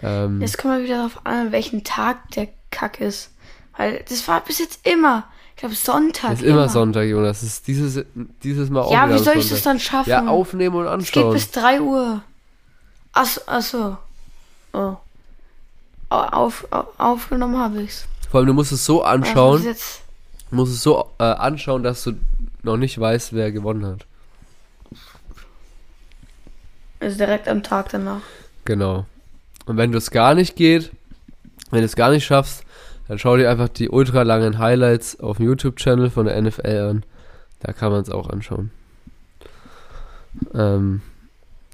Ähm, 0.01 0.41
Jetzt 0.41 0.57
kommen 0.57 0.77
wir 0.79 0.83
wieder 0.85 0.97
darauf 0.97 1.19
an, 1.25 1.47
an 1.47 1.51
welchen 1.51 1.83
Tag 1.83 2.29
der 2.31 2.49
Kack 2.71 2.99
ist. 2.99 3.31
Weil 3.77 4.03
das 4.09 4.27
war 4.27 4.41
bis 4.41 4.59
jetzt 4.59 4.85
immer 4.87 5.25
Ich 5.55 5.57
glaube 5.61 5.75
Sonntag. 5.75 6.31
Das 6.31 6.41
ist 6.41 6.45
immer 6.47 6.67
Sonntag, 6.69 7.03
Jonas. 7.05 7.39
Das 7.41 7.49
ist 7.49 7.67
dieses, 7.67 8.03
dieses 8.43 8.69
Mal 8.69 8.81
auch 8.81 8.91
Ja, 8.91 9.07
wie 9.09 9.17
soll 9.17 9.35
ich 9.37 9.43
Sonntag. 9.43 9.49
das 9.49 9.61
dann 9.63 9.79
schaffen? 9.79 10.09
Ja, 10.09 10.27
aufnehmen 10.27 10.75
und 10.75 11.01
Es 11.01 11.11
geht 11.11 11.23
anschauen. 11.23 11.33
bis 11.33 11.51
3 11.51 11.81
Uhr. 11.81 12.21
Achso, 13.13 13.41
achso. 13.45 13.97
Oh. 14.73 14.95
Au- 16.09 16.15
Auf, 16.27 16.67
au- 16.71 16.87
aufgenommen 16.97 17.57
habe 17.57 17.81
ich's. 17.81 18.05
Vor 18.29 18.39
allem, 18.39 18.47
du 18.47 18.53
musst 18.53 18.71
es 18.73 18.85
so 18.85 19.01
Aber 19.03 19.11
anschauen, 19.11 19.59
ist 19.59 19.65
Jetzt, 19.65 20.01
du 20.49 20.55
musst 20.57 20.73
es 20.73 20.83
so 20.83 21.09
äh, 21.19 21.23
anschauen, 21.23 21.83
dass 21.83 22.03
du 22.03 22.13
noch 22.63 22.75
nicht 22.77 22.99
weißt, 22.99 23.31
wer 23.33 23.51
gewonnen 23.53 23.85
hat. 23.85 24.05
ist 26.99 27.19
direkt 27.19 27.47
am 27.47 27.63
Tag 27.63 27.89
danach. 27.89 28.21
Genau. 28.65 29.05
Und 29.65 29.77
wenn 29.77 29.91
das 29.91 30.11
gar 30.11 30.35
nicht 30.35 30.55
geht, 30.55 30.91
wenn 31.71 31.79
du 31.79 31.85
es 31.85 31.95
gar 31.95 32.11
nicht 32.11 32.25
schaffst, 32.25 32.63
dann 33.07 33.19
schau 33.19 33.37
dir 33.37 33.49
einfach 33.49 33.69
die 33.69 33.89
ultra 33.89 34.23
langen 34.23 34.57
Highlights 34.57 35.19
auf 35.19 35.37
dem 35.37 35.45
YouTube-Channel 35.47 36.09
von 36.09 36.25
der 36.25 36.41
NFL 36.41 36.87
an. 36.89 37.03
Da 37.59 37.73
kann 37.73 37.91
man 37.91 38.01
es 38.01 38.09
auch 38.09 38.29
anschauen. 38.29 38.71
Ähm, 40.53 41.01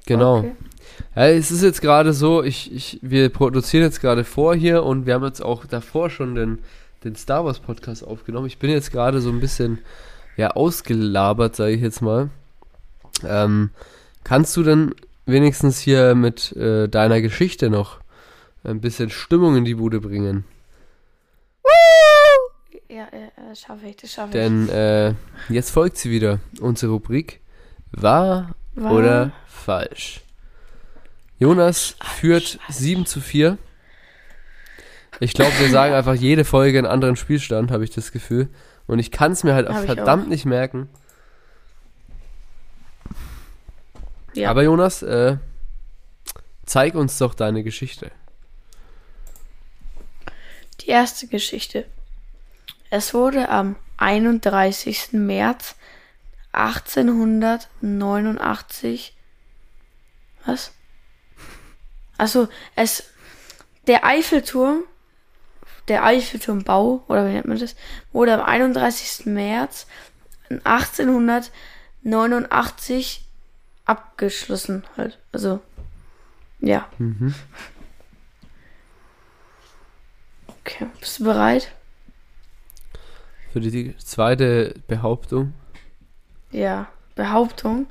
genau. 0.06 0.40
Okay. 0.40 0.56
Ja, 1.16 1.28
es 1.28 1.52
ist 1.52 1.64
jetzt 1.64 1.82
gerade 1.82 2.14
so, 2.14 2.44
ich, 2.44 2.74
ich, 2.74 3.00
wir 3.02 3.30
produzieren 3.30 3.84
jetzt 3.84 4.02
gerade 4.02 4.24
vor 4.24 4.56
hier 4.56 4.84
und 4.84 5.06
wir 5.06 5.14
haben 5.14 5.26
jetzt 5.26 5.42
auch 5.42 5.66
davor 5.66 6.10
schon 6.10 6.36
den, 6.36 6.60
den 7.04 7.16
Star 7.16 7.44
Wars 7.46 7.60
Podcast 7.60 8.06
aufgenommen. 8.06 8.48
Ich 8.48 8.60
bin 8.60 8.70
jetzt 8.70 8.92
gerade 8.92 9.22
so 9.22 9.30
ein 9.30 9.40
bisschen 9.40 9.80
ja 10.38 10.52
ausgelabert, 10.52 11.56
sage 11.56 11.74
ich 11.74 11.82
jetzt 11.82 12.02
mal. 12.02 12.30
Ähm, 13.26 13.72
kannst 14.24 14.56
du 14.58 14.64
denn 14.64 14.96
wenigstens 15.26 15.80
hier 15.80 16.16
mit 16.16 16.56
äh, 16.56 16.88
deiner 16.88 17.22
Geschichte 17.22 17.70
noch 17.70 18.00
ein 18.64 18.82
bisschen 18.82 19.10
Stimmung 19.10 19.56
in 19.56 19.66
die 19.66 19.76
Bude 19.76 20.02
bringen? 20.02 20.46
Ja, 22.90 23.08
ja, 23.14 23.20
ja, 23.48 23.56
schaffe 23.56 23.88
ich, 23.88 23.96
das 23.96 24.12
schaffe 24.12 24.30
ich. 24.30 24.34
Denn 24.34 24.68
äh, 24.70 25.14
jetzt 25.48 25.72
folgt 25.72 25.98
sie 25.98 26.12
wieder, 26.12 26.40
unsere 26.60 26.92
Rubrik 26.92 27.40
Wahr 27.92 28.54
Wahr 28.74 28.92
oder 28.92 29.32
falsch. 29.48 30.22
Jonas 31.40 31.96
führt 32.20 32.60
7 32.70 33.06
zu 33.06 33.22
4. 33.22 33.58
Ich 35.20 35.34
glaube, 35.34 35.52
wir 35.60 35.70
sagen 35.70 35.94
einfach 35.94 36.16
jede 36.16 36.46
Folge 36.46 36.78
einen 36.78 36.88
anderen 36.88 37.16
Spielstand, 37.16 37.72
habe 37.72 37.84
ich 37.84 37.92
das 37.92 38.12
Gefühl. 38.12 38.50
Und 38.88 39.00
ich 39.00 39.10
kann 39.10 39.32
es 39.32 39.44
mir 39.44 39.54
halt 39.54 39.68
verdammt 39.86 40.30
nicht 40.30 40.46
merken. 40.46 40.90
Ja. 44.34 44.50
Aber 44.50 44.64
Jonas, 44.64 45.04
äh, 45.04 45.38
zeig 46.66 46.96
uns 46.96 47.18
doch 47.18 47.34
deine 47.34 47.64
Geschichte. 47.64 48.12
Die 50.82 50.88
erste 50.88 51.28
Geschichte. 51.28 51.86
Es 52.90 53.14
wurde 53.14 53.48
am 53.50 53.76
31. 53.98 55.14
März 55.14 55.76
1889. 56.54 59.16
Was? 60.46 60.72
Also 62.18 62.48
es 62.76 63.04
der 63.88 64.06
Eiffelturm, 64.06 64.84
der 65.88 66.04
Eiffelturmbau 66.04 67.04
oder 67.08 67.28
wie 67.28 67.34
nennt 67.34 67.48
man 67.48 67.58
das, 67.60 67.76
wurde 68.12 68.34
am 68.34 68.42
31. 68.42 69.26
März 69.26 69.88
1889 70.64 73.26
abgeschlossen 73.92 74.84
halt. 74.96 75.20
Also 75.34 75.60
ja. 76.62 76.88
Mhm. 76.98 77.34
Okay, 80.48 80.88
bist 81.00 81.20
du 81.20 81.26
bereit? 81.26 81.74
Für 83.52 83.60
die 83.60 83.98
zweite 83.98 84.76
Behauptung. 84.88 85.54
Ja, 86.52 86.88
Behauptung. 87.16 87.88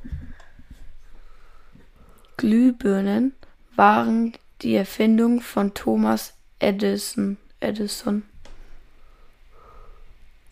Glühbirnen 2.38 3.34
waren 3.76 4.32
die 4.62 4.74
Erfindung 4.74 5.42
von 5.42 5.74
Thomas 5.74 6.34
Edison. 6.58 7.36
Edison. 7.60 8.22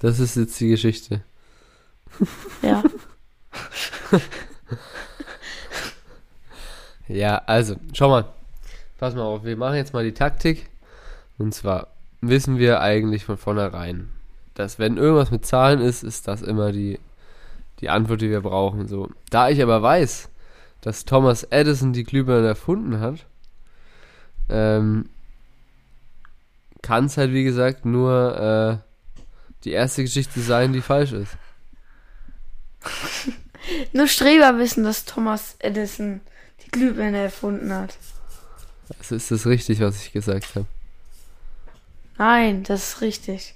Das 0.01 0.21
ist 0.21 0.37
jetzt 0.37 0.61
die 0.61 0.69
Geschichte. 0.69 1.23
Ja. 2.63 2.83
Ja, 7.09 7.43
also, 7.47 7.77
schau 7.95 8.09
mal. 8.11 8.27
Pass 8.99 9.15
mal 9.15 9.23
auf, 9.23 9.45
wir 9.45 9.57
machen 9.57 9.77
jetzt 9.77 9.93
mal 9.95 10.05
die 10.05 10.13
Taktik. 10.13 10.69
Und 11.39 11.55
zwar 11.55 11.89
wissen 12.21 12.59
wir 12.59 12.81
eigentlich 12.81 13.25
von 13.25 13.37
vornherein, 13.37 14.11
dass 14.55 14.79
wenn 14.79 14.97
irgendwas 14.97 15.31
mit 15.31 15.47
Zahlen 15.47 15.81
ist, 15.81 16.03
ist 16.03 16.27
das 16.29 16.43
immer 16.43 16.73
die, 16.73 16.99
die 17.81 17.91
Antwort, 17.91 18.21
die 18.21 18.31
wir 18.31 18.41
brauchen. 18.41 18.89
So. 18.89 19.09
Da 19.31 19.49
ich 19.49 19.63
aber 19.63 19.83
weiß, 19.83 20.29
dass 20.81 21.05
Thomas 21.05 21.45
Edison 21.45 21.93
die 21.93 22.05
Glühbirne 22.05 22.49
erfunden 22.49 23.01
hat, 23.01 23.27
ähm, 24.49 25.09
kann 26.83 27.07
es 27.07 27.17
halt 27.17 27.33
wie 27.33 27.45
gesagt 27.45 27.85
nur 27.85 28.83
äh, 28.83 29.23
die 29.65 29.73
erste 29.73 30.03
Geschichte 30.03 30.41
sein, 30.41 30.73
die 30.73 30.81
falsch 30.81 31.13
ist. 31.13 31.37
Nur 33.93 34.07
Streber 34.07 34.59
wissen, 34.59 34.85
dass 34.85 35.05
Thomas 35.05 35.57
Edison 35.59 36.21
Glühbirne 36.71 37.19
erfunden 37.19 37.73
hat. 37.73 37.97
Also 38.99 39.17
ist 39.17 39.31
das 39.31 39.47
richtig, 39.47 39.81
was 39.81 40.03
ich 40.03 40.13
gesagt 40.13 40.55
habe. 40.55 40.67
Nein, 42.17 42.65
das 42.65 42.95
ist 42.95 43.01
richtig. 43.01 43.55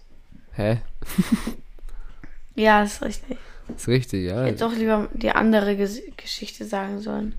Hä? 0.52 0.80
Ja, 2.54 2.82
das 2.82 2.92
ist 2.92 3.02
richtig. 3.02 3.38
Ist 3.74 3.88
richtig, 3.88 4.26
ja. 4.26 4.42
Ich 4.42 4.50
hätte 4.50 4.64
doch 4.64 4.74
lieber 4.74 5.08
die 5.14 5.30
andere 5.30 5.74
Ges 5.74 6.02
Geschichte 6.18 6.66
sagen 6.66 7.00
sollen. 7.00 7.34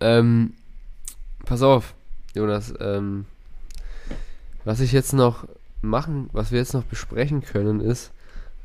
Ähm, 0.00 0.54
pass 1.44 1.62
auf, 1.62 1.94
Jonas. 2.34 2.74
Ähm, 2.80 3.26
was 4.64 4.80
ich 4.80 4.92
jetzt 4.92 5.12
noch 5.12 5.46
machen, 5.80 6.28
was 6.32 6.52
wir 6.52 6.58
jetzt 6.58 6.74
noch 6.74 6.84
besprechen 6.84 7.42
können, 7.42 7.80
ist, 7.80 8.12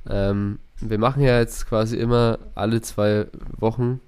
ähm, 0.09 0.59
wir 0.79 0.97
machen 0.97 1.21
ja 1.21 1.39
jetzt 1.39 1.67
quasi 1.67 1.97
immer 1.97 2.39
alle 2.55 2.81
zwei 2.81 3.27
Wochen 3.57 3.99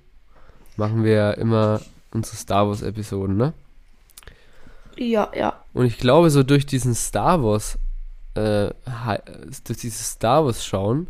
machen 0.77 1.03
wir 1.03 1.13
ja 1.13 1.31
immer 1.31 1.81
unsere 2.12 2.38
Star 2.38 2.67
Wars 2.67 2.81
Episoden, 2.81 3.38
ne? 3.38 3.53
Ja, 4.97 5.31
ja. 5.36 5.63
Und 5.73 5.86
ich 5.86 5.97
glaube, 5.97 6.29
so 6.29 6.43
durch 6.43 6.65
diesen 6.65 6.93
Star 6.93 7.43
Wars, 7.43 7.79
äh, 8.36 8.69
durch 9.65 9.79
dieses 9.79 10.12
Star 10.12 10.45
Wars 10.45 10.65
schauen, 10.65 11.07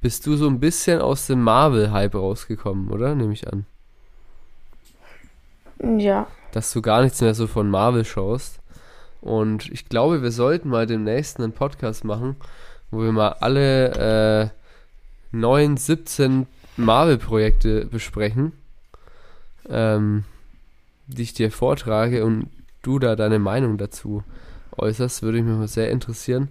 bist 0.00 0.26
du 0.26 0.36
so 0.36 0.48
ein 0.48 0.60
bisschen 0.60 1.00
aus 1.00 1.26
dem 1.26 1.42
Marvel-Hype 1.42 2.14
rausgekommen, 2.14 2.90
oder? 2.90 3.14
Nehme 3.14 3.32
ich 3.32 3.50
an. 3.50 3.66
Ja. 5.98 6.28
dass 6.52 6.72
du 6.72 6.80
gar 6.80 7.02
nichts 7.02 7.20
mehr 7.20 7.34
so 7.34 7.48
von 7.48 7.68
Marvel 7.68 8.04
schaust. 8.04 8.60
Und 9.20 9.68
ich 9.72 9.88
glaube, 9.88 10.22
wir 10.22 10.30
sollten 10.30 10.68
mal 10.68 10.86
demnächst 10.86 11.38
einen 11.38 11.52
Podcast 11.52 12.04
machen, 12.04 12.36
wo 12.90 13.02
wir 13.02 13.10
mal 13.10 13.36
alle 13.40 14.42
äh, 14.42 14.48
neun, 15.32 15.76
17 15.76 16.46
Marvel-Projekte 16.76 17.86
besprechen, 17.86 18.52
ähm, 19.68 20.24
die 21.06 21.22
ich 21.22 21.34
dir 21.34 21.50
vortrage 21.50 22.24
und 22.24 22.48
du 22.82 22.98
da 22.98 23.16
deine 23.16 23.38
Meinung 23.38 23.78
dazu 23.78 24.22
äußerst, 24.76 25.22
würde 25.22 25.42
mich 25.42 25.56
mal 25.56 25.68
sehr 25.68 25.90
interessieren, 25.90 26.50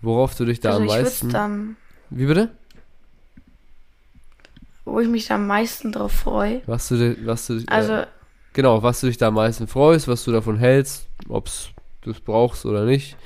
worauf 0.00 0.34
du 0.34 0.44
dich 0.44 0.60
da 0.60 0.70
also 0.70 0.80
am 0.80 0.86
ich 0.86 0.90
meisten... 0.92 1.30
dann, 1.30 1.76
Wie 2.10 2.26
bitte? 2.26 2.50
wo 4.84 5.00
ich 5.00 5.08
mich 5.08 5.26
da 5.26 5.36
am 5.36 5.46
meisten 5.46 5.92
drauf 5.92 6.12
freue. 6.12 6.60
Was 6.66 6.88
du, 6.88 7.16
was 7.24 7.46
du, 7.46 7.62
Also, 7.68 7.92
äh, 7.92 8.06
genau, 8.52 8.82
was 8.82 9.00
du 9.00 9.06
dich 9.06 9.16
da 9.16 9.28
am 9.28 9.34
meisten 9.34 9.66
freust, 9.68 10.08
was 10.08 10.24
du 10.24 10.32
davon 10.32 10.56
hältst, 10.58 11.06
ob 11.28 11.48
du 12.02 12.10
es 12.10 12.20
brauchst 12.20 12.66
oder 12.66 12.84
nicht. 12.84 13.16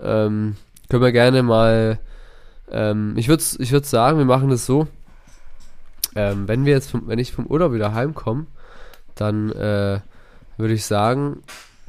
Ähm, 0.00 0.56
können 0.88 1.02
wir 1.02 1.12
gerne 1.12 1.42
mal. 1.42 2.00
Ähm, 2.70 3.14
ich 3.16 3.28
würde 3.28 3.42
ich 3.58 3.70
würd 3.72 3.86
sagen, 3.86 4.18
wir 4.18 4.24
machen 4.24 4.50
das 4.50 4.66
so. 4.66 4.88
Ähm, 6.14 6.46
wenn 6.48 6.64
wir 6.64 6.72
jetzt, 6.72 6.90
vom, 6.90 7.06
wenn 7.08 7.18
ich 7.18 7.32
vom 7.32 7.46
Urlaub 7.46 7.72
wieder 7.72 7.94
heimkomme, 7.94 8.46
dann 9.14 9.50
äh, 9.52 10.00
würde 10.56 10.74
ich 10.74 10.84
sagen, 10.84 11.42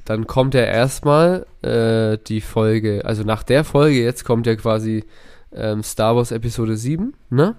dann 0.06 0.28
kommt 0.28 0.54
ja 0.54 0.62
erstmal 0.62 1.46
äh, 1.62 2.18
die 2.28 2.42
Folge, 2.42 3.04
also 3.06 3.24
nach 3.24 3.44
der 3.44 3.64
Folge 3.64 4.02
jetzt 4.02 4.26
kommt 4.26 4.48
ja 4.48 4.56
quasi 4.56 5.06
ähm, 5.54 5.84
Star 5.84 6.16
Wars 6.16 6.32
Episode 6.32 6.76
7, 6.78 7.14
ne? 7.30 7.56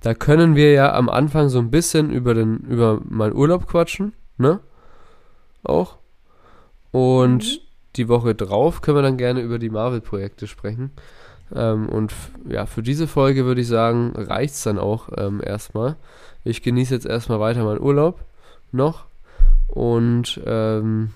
Da 0.00 0.14
können 0.14 0.56
wir 0.56 0.72
ja 0.72 0.94
am 0.94 1.08
Anfang 1.08 1.48
so 1.48 1.58
ein 1.60 1.70
bisschen 1.70 2.10
über 2.10 2.34
den, 2.34 2.58
über 2.58 3.00
meinen 3.04 3.34
Urlaub 3.34 3.66
quatschen, 3.68 4.12
ne? 4.36 4.60
Auch. 5.62 5.98
Und 6.90 7.44
Mhm. 7.44 7.58
die 7.96 8.08
Woche 8.08 8.34
drauf 8.34 8.80
können 8.82 8.98
wir 8.98 9.02
dann 9.02 9.16
gerne 9.16 9.40
über 9.40 9.58
die 9.58 9.70
Marvel-Projekte 9.70 10.46
sprechen. 10.46 10.90
Ähm, 11.54 11.88
und 11.88 12.12
ja, 12.48 12.66
für 12.66 12.82
diese 12.82 13.06
Folge 13.06 13.44
würde 13.44 13.60
ich 13.60 13.68
sagen, 13.68 14.12
reicht's 14.16 14.62
dann 14.62 14.78
auch 14.78 15.08
ähm, 15.16 15.40
erstmal. 15.44 15.96
Ich 16.44 16.62
genieße 16.62 16.94
jetzt 16.94 17.06
erstmal 17.06 17.40
weiter 17.40 17.64
meinen 17.64 17.80
Urlaub 17.80 18.24
noch. 18.72 19.06
Und 19.68 20.40
ähm, 20.44 21.10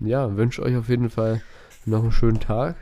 ja, 0.00 0.36
wünsche 0.36 0.62
euch 0.62 0.76
auf 0.76 0.88
jeden 0.88 1.10
Fall 1.10 1.42
noch 1.86 2.02
einen 2.02 2.12
schönen 2.12 2.40
Tag. 2.40 2.76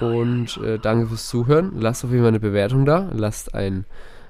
Und 0.00 0.56
äh, 0.58 0.78
danke 0.78 1.06
fürs 1.06 1.28
Zuhören. 1.28 1.72
Lasst 1.78 2.04
auf 2.04 2.10
jeden 2.10 2.22
Fall 2.22 2.28
eine 2.28 2.40
Bewertung 2.40 2.84
da. 2.84 3.10
Lasst 3.12 3.54
ein, 3.54 3.84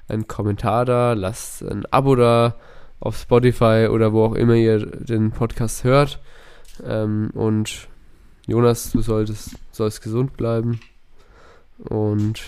einen 0.07 0.27
Kommentar 0.27 0.85
da. 0.85 1.13
Lasst 1.13 1.63
ein 1.63 1.85
Abo 1.91 2.15
da 2.15 2.55
auf 2.99 3.17
Spotify 3.17 3.87
oder 3.91 4.13
wo 4.13 4.23
auch 4.23 4.35
immer 4.35 4.53
ihr 4.53 4.85
den 4.85 5.31
Podcast 5.31 5.83
hört. 5.83 6.19
Ähm, 6.85 7.31
und 7.33 7.87
Jonas, 8.45 8.91
du 8.91 9.01
solltest, 9.01 9.55
sollst 9.71 10.01
gesund 10.01 10.37
bleiben. 10.37 10.79
Und 11.79 12.41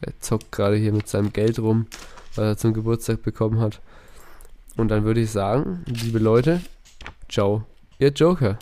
er 0.00 0.18
zockt 0.20 0.52
gerade 0.52 0.76
hier 0.76 0.92
mit 0.92 1.08
seinem 1.08 1.32
Geld 1.32 1.58
rum, 1.58 1.86
was 2.34 2.44
er 2.44 2.56
zum 2.56 2.74
Geburtstag 2.74 3.22
bekommen 3.22 3.60
hat. 3.60 3.80
Und 4.76 4.88
dann 4.88 5.04
würde 5.04 5.20
ich 5.20 5.30
sagen, 5.30 5.82
liebe 5.86 6.18
Leute, 6.18 6.60
ciao, 7.28 7.64
ihr 7.98 8.10
Joker. 8.10 8.58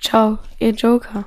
Ciao, 0.00 0.38
ihr 0.58 0.72
Joker. 0.72 1.24